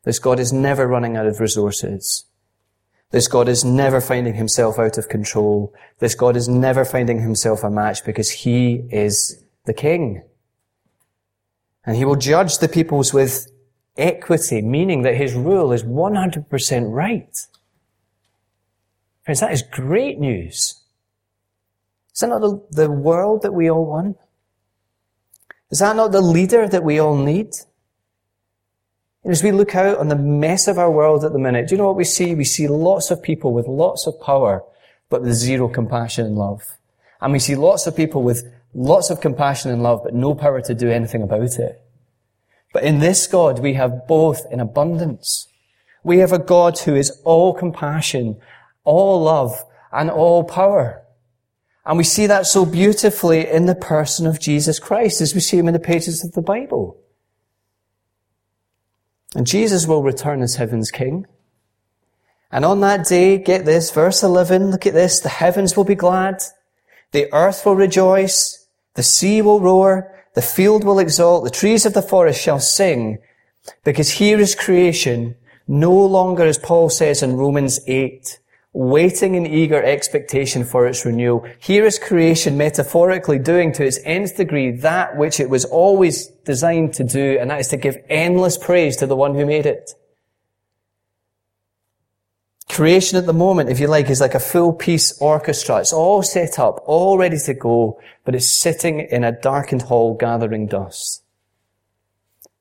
This 0.04 0.20
God 0.20 0.38
is 0.38 0.52
never 0.52 0.86
running 0.86 1.16
out 1.16 1.26
of 1.26 1.40
resources. 1.40 2.24
This 3.10 3.26
God 3.26 3.48
is 3.48 3.64
never 3.64 4.00
finding 4.00 4.34
himself 4.34 4.78
out 4.78 4.98
of 4.98 5.08
control. 5.08 5.74
This 5.98 6.14
God 6.14 6.36
is 6.36 6.48
never 6.48 6.84
finding 6.84 7.20
himself 7.20 7.64
a 7.64 7.70
match 7.70 8.04
because 8.04 8.30
he 8.30 8.86
is 8.92 9.42
the 9.64 9.74
king. 9.74 10.22
And 11.84 11.96
he 11.96 12.04
will 12.04 12.16
judge 12.16 12.58
the 12.58 12.68
peoples 12.68 13.12
with 13.12 13.50
equity, 13.96 14.62
meaning 14.62 15.02
that 15.02 15.16
his 15.16 15.34
rule 15.34 15.72
is 15.72 15.82
100% 15.82 16.92
right. 16.92 17.46
Friends, 19.24 19.40
that 19.40 19.52
is 19.52 19.62
great 19.62 20.18
news. 20.18 20.82
Is 22.14 22.20
that 22.20 22.28
not 22.28 22.40
the, 22.40 22.62
the 22.70 22.90
world 22.90 23.42
that 23.42 23.52
we 23.52 23.70
all 23.70 23.84
want? 23.84 24.16
Is 25.70 25.80
that 25.80 25.96
not 25.96 26.12
the 26.12 26.20
leader 26.20 26.68
that 26.68 26.84
we 26.84 26.98
all 26.98 27.16
need? 27.16 27.50
And 29.24 29.32
as 29.32 29.42
we 29.42 29.50
look 29.50 29.74
out 29.74 29.98
on 29.98 30.08
the 30.08 30.16
mess 30.16 30.68
of 30.68 30.78
our 30.78 30.90
world 30.90 31.24
at 31.24 31.32
the 31.32 31.38
minute, 31.38 31.68
do 31.68 31.74
you 31.74 31.78
know 31.78 31.86
what 31.88 31.96
we 31.96 32.04
see? 32.04 32.34
We 32.34 32.44
see 32.44 32.68
lots 32.68 33.10
of 33.10 33.22
people 33.22 33.52
with 33.52 33.66
lots 33.66 34.06
of 34.06 34.20
power, 34.20 34.62
but 35.08 35.22
with 35.22 35.34
zero 35.34 35.68
compassion 35.68 36.26
and 36.26 36.36
love. 36.36 36.62
And 37.20 37.32
we 37.32 37.40
see 37.40 37.56
lots 37.56 37.88
of 37.88 37.96
people 37.96 38.22
with 38.22 38.44
lots 38.72 39.10
of 39.10 39.20
compassion 39.20 39.72
and 39.72 39.82
love, 39.82 40.02
but 40.04 40.14
no 40.14 40.34
power 40.34 40.60
to 40.60 40.74
do 40.74 40.90
anything 40.90 41.22
about 41.22 41.58
it. 41.58 41.85
But 42.76 42.84
in 42.84 42.98
this 42.98 43.26
God, 43.26 43.60
we 43.60 43.72
have 43.72 44.06
both 44.06 44.44
in 44.52 44.60
abundance. 44.60 45.48
We 46.04 46.18
have 46.18 46.30
a 46.30 46.38
God 46.38 46.78
who 46.80 46.94
is 46.94 47.22
all 47.24 47.54
compassion, 47.54 48.38
all 48.84 49.22
love, 49.22 49.64
and 49.90 50.10
all 50.10 50.44
power. 50.44 51.02
And 51.86 51.96
we 51.96 52.04
see 52.04 52.26
that 52.26 52.44
so 52.44 52.66
beautifully 52.66 53.48
in 53.48 53.64
the 53.64 53.74
person 53.74 54.26
of 54.26 54.38
Jesus 54.38 54.78
Christ 54.78 55.22
as 55.22 55.34
we 55.34 55.40
see 55.40 55.56
him 55.56 55.68
in 55.68 55.72
the 55.72 55.80
pages 55.80 56.22
of 56.22 56.32
the 56.32 56.42
Bible. 56.42 57.00
And 59.34 59.46
Jesus 59.46 59.86
will 59.86 60.02
return 60.02 60.42
as 60.42 60.56
heaven's 60.56 60.90
king. 60.90 61.24
And 62.52 62.62
on 62.62 62.80
that 62.80 63.06
day, 63.06 63.38
get 63.38 63.64
this, 63.64 63.90
verse 63.90 64.22
11, 64.22 64.70
look 64.70 64.84
at 64.84 64.92
this, 64.92 65.20
the 65.20 65.30
heavens 65.30 65.78
will 65.78 65.84
be 65.84 65.94
glad, 65.94 66.42
the 67.12 67.32
earth 67.32 67.64
will 67.64 67.74
rejoice, 67.74 68.68
the 68.96 69.02
sea 69.02 69.40
will 69.40 69.60
roar, 69.60 70.12
the 70.36 70.42
field 70.42 70.84
will 70.84 70.98
exult, 70.98 71.44
the 71.44 71.50
trees 71.50 71.86
of 71.86 71.94
the 71.94 72.02
forest 72.02 72.40
shall 72.40 72.60
sing, 72.60 73.18
because 73.84 74.10
here 74.10 74.38
is 74.38 74.54
creation, 74.54 75.34
no 75.66 75.90
longer, 75.90 76.44
as 76.44 76.58
Paul 76.58 76.90
says 76.90 77.22
in 77.22 77.38
Romans 77.38 77.80
8, 77.86 78.38
waiting 78.74 79.34
in 79.34 79.46
eager 79.46 79.82
expectation 79.82 80.62
for 80.62 80.86
its 80.86 81.06
renewal. 81.06 81.46
Here 81.58 81.86
is 81.86 81.98
creation 81.98 82.58
metaphorically 82.58 83.38
doing 83.38 83.72
to 83.72 83.84
its 83.86 83.98
nth 84.04 84.36
degree 84.36 84.72
that 84.72 85.16
which 85.16 85.40
it 85.40 85.48
was 85.48 85.64
always 85.64 86.26
designed 86.44 86.92
to 86.94 87.04
do, 87.04 87.38
and 87.40 87.50
that 87.50 87.60
is 87.60 87.68
to 87.68 87.78
give 87.78 87.96
endless 88.10 88.58
praise 88.58 88.98
to 88.98 89.06
the 89.06 89.16
one 89.16 89.34
who 89.34 89.46
made 89.46 89.64
it. 89.64 89.94
Creation 92.76 93.16
at 93.16 93.24
the 93.24 93.32
moment, 93.32 93.70
if 93.70 93.80
you 93.80 93.86
like, 93.86 94.10
is 94.10 94.20
like 94.20 94.34
a 94.34 94.38
full 94.38 94.70
piece 94.70 95.18
orchestra. 95.18 95.78
It's 95.78 95.94
all 95.94 96.22
set 96.22 96.58
up, 96.58 96.82
all 96.84 97.16
ready 97.16 97.38
to 97.38 97.54
go, 97.54 97.98
but 98.22 98.34
it's 98.34 98.50
sitting 98.50 99.00
in 99.00 99.24
a 99.24 99.32
darkened 99.32 99.80
hall 99.80 100.12
gathering 100.12 100.66
dust. 100.66 101.22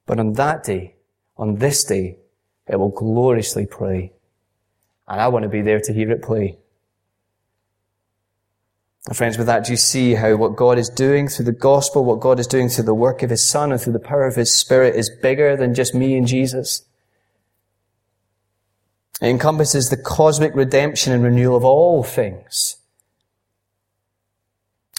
But 0.06 0.21
on 0.21 0.32
that 0.34 0.63
day, 0.63 0.95
on 1.36 1.56
this 1.56 1.84
day, 1.84 2.19
it 2.65 2.78
will 2.78 2.91
gloriously 2.91 3.65
play. 3.65 4.13
And 5.06 5.19
I 5.19 5.28
want 5.28 5.43
to 5.43 5.49
be 5.49 5.62
there 5.62 5.82
to 5.82 5.91
hear 5.91 6.10
it 6.10 6.21
play. 6.21 6.60
And 9.08 9.17
friends, 9.17 9.38
with 9.38 9.47
that, 9.47 9.65
do 9.65 9.73
you 9.73 9.78
see 9.78 10.13
how 10.13 10.38
what 10.38 10.56
God 10.56 10.78
is 10.78 10.88
doing 10.88 11.28
through 11.28 11.43
the 11.43 11.51
gospel, 11.51 12.06
what 12.06 12.21
God 12.21 12.39
is 12.39 12.47
doing 12.47 12.69
through 12.69 12.86
the 12.86 12.93
work 12.93 13.21
of 13.21 13.32
His 13.32 13.43
Son 13.43 13.73
and 13.73 13.82
through 13.82 13.91
the 13.91 13.99
power 13.99 14.28
of 14.28 14.38
His 14.38 14.54
Spirit 14.54 14.95
is 14.95 15.12
bigger 15.21 15.58
than 15.58 15.73
just 15.73 15.93
me 15.93 16.15
and 16.15 16.25
Jesus? 16.25 16.86
It 19.21 19.28
encompasses 19.28 19.89
the 19.89 19.97
cosmic 19.97 20.54
redemption 20.56 21.13
and 21.13 21.23
renewal 21.23 21.56
of 21.56 21.65
all 21.65 22.04
things. 22.04 22.78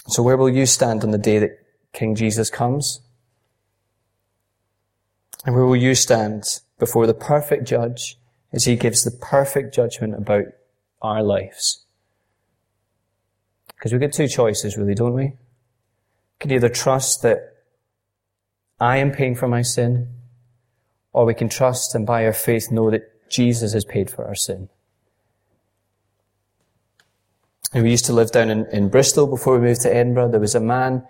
So 0.07 0.23
where 0.23 0.37
will 0.37 0.49
you 0.49 0.65
stand 0.65 1.03
on 1.03 1.11
the 1.11 1.17
day 1.17 1.39
that 1.39 1.59
King 1.93 2.15
Jesus 2.15 2.49
comes? 2.49 3.01
And 5.45 5.55
where 5.55 5.65
will 5.65 5.75
you 5.75 5.95
stand 5.95 6.61
before 6.79 7.07
the 7.07 7.13
perfect 7.13 7.65
judge 7.65 8.17
as 8.53 8.65
he 8.65 8.75
gives 8.75 9.03
the 9.03 9.11
perfect 9.11 9.73
judgment 9.73 10.15
about 10.15 10.45
our 11.01 11.23
lives. 11.23 11.85
Because 13.67 13.93
we 13.93 13.99
get 13.99 14.13
two 14.13 14.27
choices, 14.27 14.77
really, 14.77 14.95
don't 14.95 15.13
we? 15.13 15.23
We 15.23 15.35
can 16.39 16.51
either 16.51 16.69
trust 16.69 17.21
that 17.21 17.55
I 18.79 18.97
am 18.97 19.11
paying 19.11 19.35
for 19.35 19.47
my 19.47 19.61
sin, 19.61 20.07
or 21.13 21.25
we 21.25 21.33
can 21.33 21.49
trust 21.49 21.95
and 21.95 22.05
by 22.05 22.25
our 22.25 22.33
faith 22.33 22.71
know 22.71 22.89
that 22.91 23.11
Jesus 23.29 23.73
has 23.73 23.85
paid 23.85 24.09
for 24.09 24.25
our 24.25 24.35
sin. 24.35 24.69
And 27.73 27.83
we 27.83 27.91
used 27.91 28.05
to 28.05 28.13
live 28.13 28.31
down 28.31 28.49
in, 28.49 28.65
in 28.67 28.89
Bristol 28.89 29.27
before 29.27 29.59
we 29.59 29.67
moved 29.67 29.81
to 29.81 29.93
Edinburgh. 29.93 30.31
There 30.31 30.39
was 30.39 30.55
a 30.55 30.59
man 30.59 31.05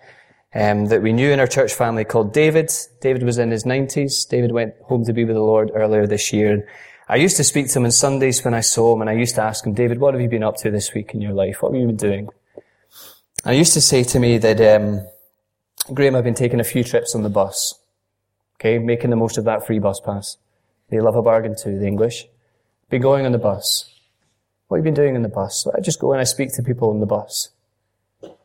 um, 0.55 0.85
that 0.87 1.01
we 1.01 1.13
knew 1.13 1.31
in 1.31 1.39
our 1.39 1.47
church 1.47 1.73
family 1.73 2.03
called 2.03 2.33
David. 2.33 2.71
David 2.99 3.23
was 3.23 3.37
in 3.37 3.51
his 3.51 3.63
90s. 3.63 4.27
David 4.27 4.51
went 4.51 4.73
home 4.85 5.05
to 5.05 5.13
be 5.13 5.23
with 5.23 5.35
the 5.35 5.41
Lord 5.41 5.71
earlier 5.73 6.07
this 6.07 6.33
year. 6.33 6.51
And 6.51 6.63
I 7.07 7.17
used 7.17 7.37
to 7.37 7.43
speak 7.43 7.69
to 7.69 7.79
him 7.79 7.85
on 7.85 7.91
Sundays 7.91 8.43
when 8.43 8.53
I 8.53 8.61
saw 8.61 8.93
him, 8.93 9.01
and 9.01 9.09
I 9.09 9.13
used 9.13 9.35
to 9.35 9.41
ask 9.41 9.65
him, 9.65 9.73
David, 9.73 9.99
what 9.99 10.13
have 10.13 10.21
you 10.21 10.29
been 10.29 10.43
up 10.43 10.57
to 10.57 10.71
this 10.71 10.93
week 10.93 11.13
in 11.13 11.21
your 11.21 11.33
life? 11.33 11.61
What 11.61 11.73
have 11.73 11.79
you 11.79 11.87
been 11.87 11.95
doing? 11.95 12.29
And 13.45 13.53
he 13.53 13.59
used 13.59 13.73
to 13.73 13.81
say 13.81 14.03
to 14.03 14.19
me 14.19 14.37
that, 14.39 14.59
um, 14.59 15.07
Graeme, 15.93 16.15
I've 16.15 16.23
been 16.23 16.33
taking 16.33 16.59
a 16.59 16.65
few 16.65 16.83
trips 16.83 17.15
on 17.15 17.23
the 17.23 17.29
bus. 17.29 17.75
Okay, 18.55 18.79
making 18.79 19.11
the 19.11 19.15
most 19.15 19.37
of 19.37 19.45
that 19.45 19.65
free 19.65 19.79
bus 19.79 19.99
pass. 19.99 20.37
They 20.89 20.99
love 20.99 21.15
a 21.15 21.21
bargain 21.21 21.55
too, 21.55 21.77
the 21.77 21.87
English. 21.87 22.25
Been 22.89 23.01
going 23.01 23.25
on 23.25 23.31
the 23.31 23.37
bus. 23.37 23.93
What 24.67 24.77
have 24.77 24.85
you 24.85 24.91
been 24.91 25.01
doing 25.01 25.15
on 25.15 25.21
the 25.21 25.29
bus? 25.29 25.67
I 25.75 25.81
just 25.81 25.99
go 25.99 26.11
and 26.11 26.21
I 26.21 26.25
speak 26.25 26.53
to 26.55 26.63
people 26.63 26.89
on 26.89 26.99
the 26.99 27.05
bus. 27.05 27.49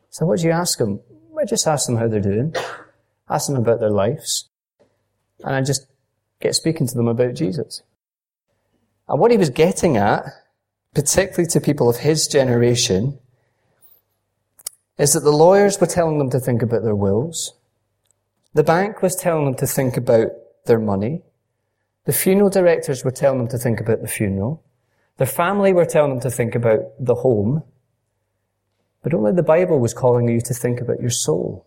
So 0.09 0.25
what 0.25 0.39
do 0.39 0.45
you 0.45 0.51
ask 0.51 0.77
them? 0.77 0.99
I 1.39 1.45
just 1.45 1.67
ask 1.67 1.87
them 1.87 1.97
how 1.97 2.07
they're 2.07 2.19
doing. 2.19 2.55
Ask 3.29 3.47
them 3.47 3.57
about 3.57 3.79
their 3.79 3.89
lives. 3.89 4.49
And 5.43 5.55
I 5.55 5.61
just 5.61 5.87
get 6.39 6.55
speaking 6.55 6.87
to 6.87 6.95
them 6.95 7.07
about 7.07 7.33
Jesus. 7.33 7.81
And 9.07 9.19
what 9.19 9.31
he 9.31 9.37
was 9.37 9.49
getting 9.49 9.97
at, 9.97 10.23
particularly 10.93 11.49
to 11.49 11.59
people 11.59 11.89
of 11.89 11.97
his 11.97 12.27
generation, 12.27 13.19
is 14.97 15.13
that 15.13 15.21
the 15.21 15.31
lawyers 15.31 15.81
were 15.81 15.87
telling 15.87 16.19
them 16.19 16.29
to 16.29 16.39
think 16.39 16.61
about 16.61 16.83
their 16.83 16.95
wills. 16.95 17.53
The 18.53 18.63
bank 18.63 19.01
was 19.01 19.15
telling 19.15 19.45
them 19.45 19.55
to 19.55 19.67
think 19.67 19.97
about 19.97 20.27
their 20.65 20.79
money. 20.79 21.23
The 22.05 22.13
funeral 22.13 22.49
directors 22.49 23.03
were 23.05 23.11
telling 23.11 23.39
them 23.39 23.47
to 23.49 23.57
think 23.57 23.79
about 23.79 24.01
the 24.01 24.07
funeral. 24.07 24.63
Their 25.17 25.27
family 25.27 25.73
were 25.73 25.85
telling 25.85 26.11
them 26.11 26.19
to 26.21 26.31
think 26.31 26.55
about 26.55 26.79
the 26.99 27.15
home. 27.15 27.63
But 29.03 29.13
only 29.13 29.31
the 29.31 29.43
Bible 29.43 29.79
was 29.79 29.93
calling 29.93 30.27
you 30.27 30.41
to 30.41 30.53
think 30.53 30.81
about 30.81 30.99
your 30.99 31.09
soul. 31.09 31.65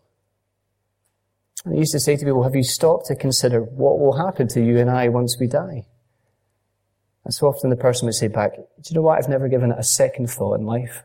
I 1.67 1.73
used 1.73 1.93
to 1.93 2.01
say 2.01 2.17
to 2.17 2.25
people, 2.25 2.43
have 2.43 2.55
you 2.55 2.63
stopped 2.63 3.07
to 3.07 3.17
consider 3.17 3.61
what 3.61 3.99
will 3.99 4.17
happen 4.17 4.47
to 4.49 4.65
you 4.65 4.79
and 4.79 4.91
I 4.91 5.09
once 5.09 5.37
we 5.41 5.47
die? 5.47 5.87
And 7.25 7.35
so 7.35 7.49
often 7.49 7.71
the 7.71 7.77
person 7.77 8.07
would 8.07 8.15
say 8.15 8.29
back, 8.29 8.55
do 8.55 8.89
you 8.89 8.95
know 8.95 9.03
what? 9.03 9.19
I've 9.19 9.29
never 9.29 9.49
given 9.49 9.73
it 9.73 9.79
a 9.79 9.83
second 9.83 10.29
thought 10.29 10.61
in 10.61 10.67
life. 10.67 11.03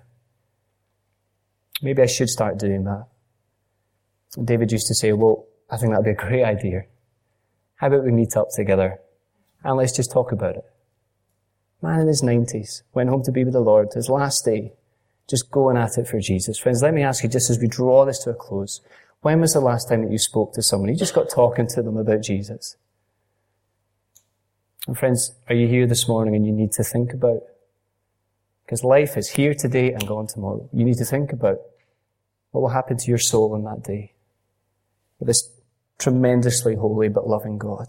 Maybe 1.81 2.01
I 2.01 2.05
should 2.05 2.29
start 2.29 2.59
doing 2.59 2.83
that. 2.83 3.07
And 4.37 4.45
David 4.45 4.71
used 4.71 4.87
to 4.87 4.95
say, 4.95 5.13
well, 5.13 5.45
I 5.69 5.77
think 5.77 5.91
that'd 5.91 6.05
be 6.05 6.11
a 6.11 6.13
great 6.13 6.43
idea. 6.43 6.83
How 7.75 7.87
about 7.87 8.03
we 8.03 8.11
meet 8.11 8.37
up 8.37 8.49
together 8.53 8.99
and 9.63 9.78
let's 9.78 9.95
just 9.95 10.12
talk 10.12 10.32
about 10.32 10.56
it? 10.56 10.65
Man 11.82 12.02
in 12.02 12.08
his 12.08 12.21
90s 12.21 12.84
went 12.93 13.10
home 13.10 13.24
to 13.24 13.32
be 13.32 13.43
with 13.43 13.54
the 13.54 13.60
Lord, 13.60 13.93
his 13.93 14.10
last 14.10 14.45
day, 14.45 14.74
just 15.28 15.50
going 15.50 15.78
at 15.78 15.97
it 15.97 16.08
for 16.08 16.19
Jesus. 16.19 16.58
Friends, 16.60 16.84
let 16.84 16.93
me 16.93 17.04
ask 17.04 17.24
you, 17.24 17.30
just 17.30 17.50
as 17.50 17.60
we 17.60 17.67
draw 17.67 18.06
this 18.06 18.19
to 18.19 18.32
a 18.32 18.34
close, 18.34 18.82
when 19.21 19.39
was 19.39 19.54
the 19.54 19.60
last 19.60 19.89
time 19.89 20.04
that 20.04 20.12
you 20.12 20.17
spoke 20.17 20.54
to 20.54 20.62
someone? 20.62 20.89
You 20.89 20.95
just 20.95 21.13
got 21.13 21.30
talking 21.30 21.67
to 21.67 21.82
them 21.82 21.97
about 21.97 22.21
Jesus. 22.21 22.76
And 24.88 24.97
friends, 24.97 25.34
are 25.47 25.56
you 25.56 25.67
here 25.67 25.86
this 25.86 26.08
morning 26.08 26.36
and 26.36 26.45
you 26.45 26.52
need 26.52 26.71
to 26.74 26.84
think 26.84 27.13
about? 27.13 27.41
Because 28.65 28.84
life 28.84 29.15
is 29.17 29.30
here 29.30 29.54
today 29.54 29.91
and 29.93 30.08
gone 30.08 30.28
tomorrow. 30.28 30.67
You 30.74 30.84
need 30.84 30.97
to 30.97 31.06
think 31.06 31.32
about 31.32 31.60
what 32.52 32.62
will 32.62 32.69
happen 32.69 32.97
to 32.97 33.08
your 33.08 33.17
soul 33.17 33.54
on 33.54 33.63
that 33.63 33.84
day. 33.84 34.13
With 35.19 35.28
this 35.28 35.50
tremendously 36.00 36.76
holy 36.76 37.10
but 37.10 37.28
loving 37.28 37.58
God. 37.58 37.88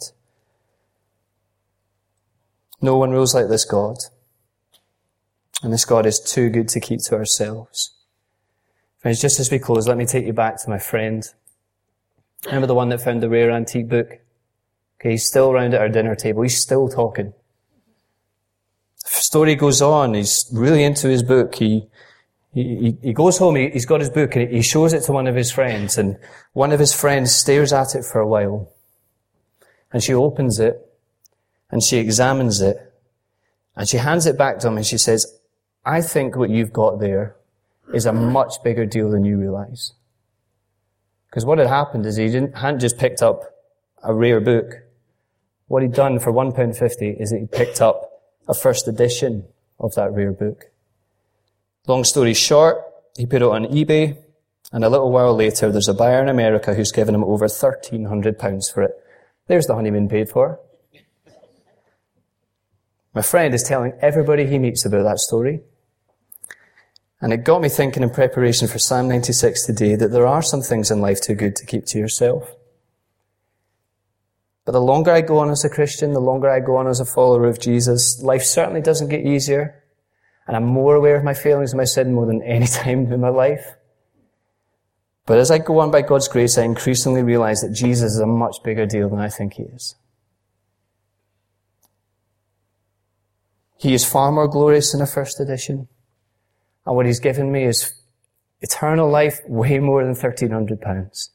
No 2.83 2.99
one 2.99 3.13
rules 3.13 3.35
like 3.35 3.49
this 3.49 3.65
God. 3.65 3.97
And 5.63 5.73
this 5.73 5.85
God 5.85 6.05
is 6.05 6.19
too 6.19 6.51
good 6.51 6.69
to 6.71 6.81
keep 6.81 7.01
to 7.05 7.15
ourselves. 7.15 7.95
Friends, 8.99 9.21
just 9.21 9.39
as 9.39 9.51
we 9.51 9.61
close, 9.61 9.87
let 9.87 9.97
me 9.97 10.05
take 10.05 10.27
you 10.27 10.33
back 10.33 10.61
to 10.63 10.69
my 10.69 10.79
friend. 10.79 11.25
Remember 12.47 12.67
the 12.67 12.75
one 12.75 12.89
that 12.89 13.01
found 13.01 13.23
the 13.23 13.29
rare 13.29 13.53
antique 13.53 13.89
book? 13.89 14.19
Okay, 15.01 15.13
he's 15.13 15.25
still 15.25 15.51
around 15.51 15.75
at 15.75 15.81
our 15.81 15.89
dinner 15.89 16.17
table. 16.17 16.43
He's 16.43 16.61
still 16.61 16.89
talking. 16.89 17.33
The 19.05 19.11
story 19.11 19.55
goes 19.55 19.81
on. 19.81 20.15
He's 20.15 20.51
really 20.53 20.83
into 20.83 21.09
his 21.09 21.23
book. 21.23 21.55
He, 21.55 21.89
he, 22.53 22.99
he 23.01 23.13
goes 23.13 23.39
home, 23.39 23.57
he, 23.57 23.71
has 23.71 23.87
got 23.87 24.01
his 24.01 24.11
book 24.11 24.37
and 24.37 24.53
he 24.53 24.61
shows 24.61 24.93
it 24.93 25.05
to 25.05 25.13
one 25.13 25.27
of 25.27 25.35
his 25.35 25.51
friends 25.51 25.97
and 25.97 26.19
one 26.53 26.73
of 26.73 26.81
his 26.81 26.93
friends 26.93 27.35
stares 27.35 27.73
at 27.73 27.95
it 27.95 28.05
for 28.05 28.21
a 28.21 28.27
while 28.27 28.71
and 29.91 30.03
she 30.03 30.13
opens 30.13 30.59
it 30.59 30.92
and 31.73 31.83
she 31.83 31.97
examines 31.97 32.61
it 32.61 32.93
and 33.75 33.89
she 33.89 33.97
hands 33.97 34.27
it 34.27 34.39
back 34.39 34.59
to 34.61 34.69
him 34.69 34.77
and 34.77 34.87
she 34.87 34.99
says, 34.99 35.41
I 35.85 36.03
think 36.03 36.37
what 36.37 36.51
you've 36.51 36.73
got 36.73 37.01
there 37.01 37.35
is 37.93 38.07
a 38.07 38.13
much 38.13 38.63
bigger 38.63 38.87
deal 38.87 39.11
than 39.11 39.25
you 39.25 39.39
realize. 39.39 39.93
Because 41.29 41.45
what 41.45 41.59
had 41.59 41.67
happened 41.67 42.07
is 42.07 42.17
he 42.17 42.27
didn't, 42.27 42.57
hadn't 42.57 42.81
just 42.81 42.99
picked 42.99 43.23
up 43.23 43.43
a 44.05 44.15
rare 44.15 44.41
book. 44.41 44.83
What 45.67 45.83
he'd 45.83 45.95
done 45.95 46.19
for 46.19 46.31
£1.50 46.33 47.21
is 47.21 47.31
that 47.31 47.39
he 47.39 47.47
picked 47.47 47.81
up 47.81 48.23
a 48.47 48.55
first 48.55 48.87
edition 48.87 49.47
of 49.81 49.95
that 49.95 50.13
rare 50.13 50.33
book. 50.33 50.67
Long 51.87 52.05
story 52.05 52.35
short, 52.35 52.85
he 53.17 53.27
put 53.27 53.43
it 53.43 53.49
on 53.49 53.65
eBay 53.65 54.19
And 54.73 54.85
a 54.85 54.89
little 54.89 55.11
while 55.11 55.35
later, 55.35 55.73
there's 55.73 55.89
a 55.89 55.95
buyer 55.95 56.23
in 56.23 56.29
America 56.29 56.75
who's 56.75 56.93
given 56.93 57.15
him 57.15 57.25
over 57.25 57.47
£1,300 57.47 58.73
for 58.73 58.83
it. 58.83 58.93
There's 59.47 59.67
the 59.67 59.75
honeymoon 59.75 60.09
paid 60.09 60.29
for. 60.29 60.61
My 63.15 63.23
friend 63.23 63.53
is 63.55 63.63
telling 63.63 63.93
everybody 64.01 64.47
he 64.47 64.59
meets 64.59 64.85
about 64.85 65.05
that 65.05 65.19
story. 65.19 65.61
And 67.21 67.33
it 67.33 67.45
got 67.45 67.63
me 67.63 67.69
thinking 67.69 68.03
in 68.03 68.11
preparation 68.11 68.67
for 68.67 68.79
Psalm 68.79 69.09
96 69.09 69.65
today 69.65 69.95
that 69.97 70.09
there 70.09 70.27
are 70.27 70.43
some 70.43 70.61
things 70.61 70.91
in 70.91 71.01
life 71.01 71.21
too 71.21 71.35
good 71.35 71.55
to 71.57 71.67
keep 71.67 71.87
to 71.87 71.99
yourself. 71.99 72.57
But 74.65 74.73
the 74.73 74.81
longer 74.81 75.11
I 75.11 75.21
go 75.21 75.39
on 75.39 75.51
as 75.51 75.65
a 75.65 75.71
Christian, 75.71 76.13
the 76.13 76.21
longer 76.21 76.49
I 76.49 76.61
go 76.61 76.77
on 76.77 76.89
as 76.89 77.01
a 77.01 77.05
follower 77.05 77.47
of 77.47 77.61
Jesus, 77.61 78.21
life 78.23 78.43
certainly 78.43 78.81
doesn't 78.81 79.09
get 79.09 79.27
easier. 79.27 79.83
And 80.47 80.57
I'm 80.57 80.65
more 80.65 80.97
aware 80.97 81.17
of 81.17 81.25
my 81.25 81.35
failings 81.35 81.73
and 81.73 81.79
my 81.79 81.85
sin 81.85 82.15
more 82.15 82.27
than 82.27 82.43
any 82.43 82.67
time 82.83 83.13
in 83.13 83.21
my 83.21 83.29
life. 83.29 83.75
But 85.27 85.39
as 85.39 85.51
I 85.51 85.59
go 85.59 85.79
on 85.79 85.91
by 85.91 86.03
God's 86.03 86.29
grace, 86.29 86.59
I 86.59 86.65
increasingly 86.65 87.23
realize 87.23 87.61
that 87.61 87.73
Jesus 87.73 88.15
is 88.15 88.21
a 88.21 88.27
much 88.27 88.57
bigger 88.65 88.87
deal 88.87 89.09
than 89.09 89.21
I 89.21 89.29
think 89.29 89.55
he 89.55 89.65
is. 89.65 89.95
He 93.83 93.95
is 93.95 94.05
far 94.05 94.31
more 94.31 94.47
glorious 94.47 94.93
than 94.93 95.01
the 95.01 95.09
first 95.09 95.41
edition. 95.41 95.89
And 96.87 96.95
what 96.95 97.05
he's 97.05 97.19
given 97.19 97.51
me 97.51 97.65
is 97.65 97.93
eternal 98.61 99.11
life 99.11 99.41
way 99.49 99.81
more 99.81 100.05
than 100.05 100.15
£1,300. 100.15 101.31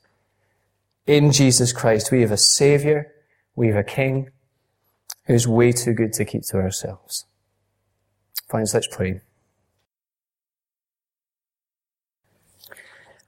In 1.08 1.34
Jesus 1.34 1.74
Christ, 1.74 2.10
we 2.10 2.22
have 2.22 2.32
a 2.32 2.38
Savior, 2.38 3.12
we 3.58 3.68
have 3.68 3.76
a 3.76 3.84
King 3.84 4.30
who's 5.26 5.46
way 5.46 5.74
too 5.74 5.92
good 5.92 6.14
to 6.14 6.24
keep 6.24 6.44
to 6.44 6.56
ourselves. 6.56 7.26
Friends, 8.48 8.74
let's 8.74 8.88
pray. 8.88 9.20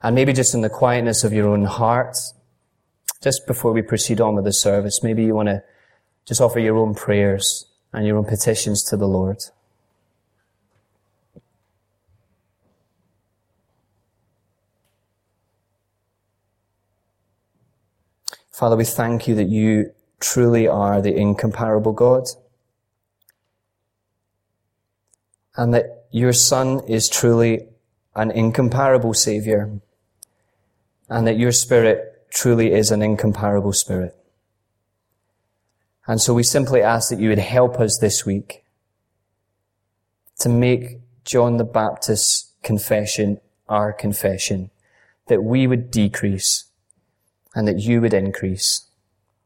And 0.02 0.14
maybe 0.14 0.32
just 0.32 0.54
in 0.54 0.62
the 0.62 0.70
quietness 0.70 1.24
of 1.24 1.34
your 1.34 1.48
own 1.50 1.66
heart, 1.66 2.16
just 3.22 3.46
before 3.46 3.72
we 3.72 3.82
proceed 3.82 4.18
on 4.18 4.34
with 4.36 4.46
the 4.46 4.52
service, 4.54 5.02
maybe 5.02 5.24
you 5.24 5.34
want 5.34 5.50
to 5.50 5.62
just 6.24 6.40
offer 6.40 6.58
your 6.58 6.78
own 6.78 6.94
prayers 6.94 7.66
and 7.92 8.06
your 8.06 8.16
own 8.16 8.24
petitions 8.24 8.82
to 8.84 8.96
the 8.96 9.08
Lord. 9.08 9.44
Father, 18.60 18.76
we 18.76 18.84
thank 18.84 19.26
you 19.26 19.34
that 19.36 19.48
you 19.48 19.92
truly 20.20 20.68
are 20.68 21.00
the 21.00 21.16
incomparable 21.16 21.92
God. 21.92 22.28
And 25.56 25.72
that 25.72 26.04
your 26.10 26.34
Son 26.34 26.80
is 26.86 27.08
truly 27.08 27.68
an 28.14 28.30
incomparable 28.30 29.14
Savior. 29.14 29.80
And 31.08 31.26
that 31.26 31.38
your 31.38 31.52
Spirit 31.52 32.26
truly 32.30 32.72
is 32.72 32.90
an 32.90 33.00
incomparable 33.00 33.72
Spirit. 33.72 34.14
And 36.10 36.20
so 36.20 36.34
we 36.34 36.42
simply 36.42 36.82
ask 36.82 37.08
that 37.10 37.20
you 37.20 37.28
would 37.28 37.38
help 37.38 37.78
us 37.78 37.98
this 37.98 38.26
week 38.26 38.64
to 40.40 40.48
make 40.48 40.98
John 41.24 41.56
the 41.56 41.62
Baptist's 41.62 42.52
confession 42.64 43.38
our 43.68 43.92
confession, 43.92 44.70
that 45.28 45.44
we 45.44 45.68
would 45.68 45.92
decrease 45.92 46.64
and 47.54 47.68
that 47.68 47.78
you 47.78 48.00
would 48.00 48.12
increase, 48.12 48.88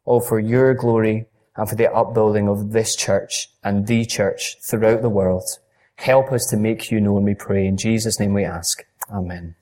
all 0.06 0.22
for 0.22 0.40
your 0.40 0.72
glory 0.72 1.26
and 1.54 1.68
for 1.68 1.74
the 1.74 1.92
upbuilding 1.92 2.48
of 2.48 2.72
this 2.72 2.96
church 2.96 3.50
and 3.62 3.86
the 3.86 4.06
church 4.06 4.56
throughout 4.62 5.02
the 5.02 5.10
world. 5.10 5.58
Help 5.96 6.32
us 6.32 6.46
to 6.46 6.56
make 6.56 6.90
you 6.90 6.98
known, 6.98 7.24
we 7.24 7.34
pray. 7.34 7.66
In 7.66 7.76
Jesus' 7.76 8.18
name 8.18 8.32
we 8.32 8.42
ask. 8.42 8.86
Amen. 9.12 9.54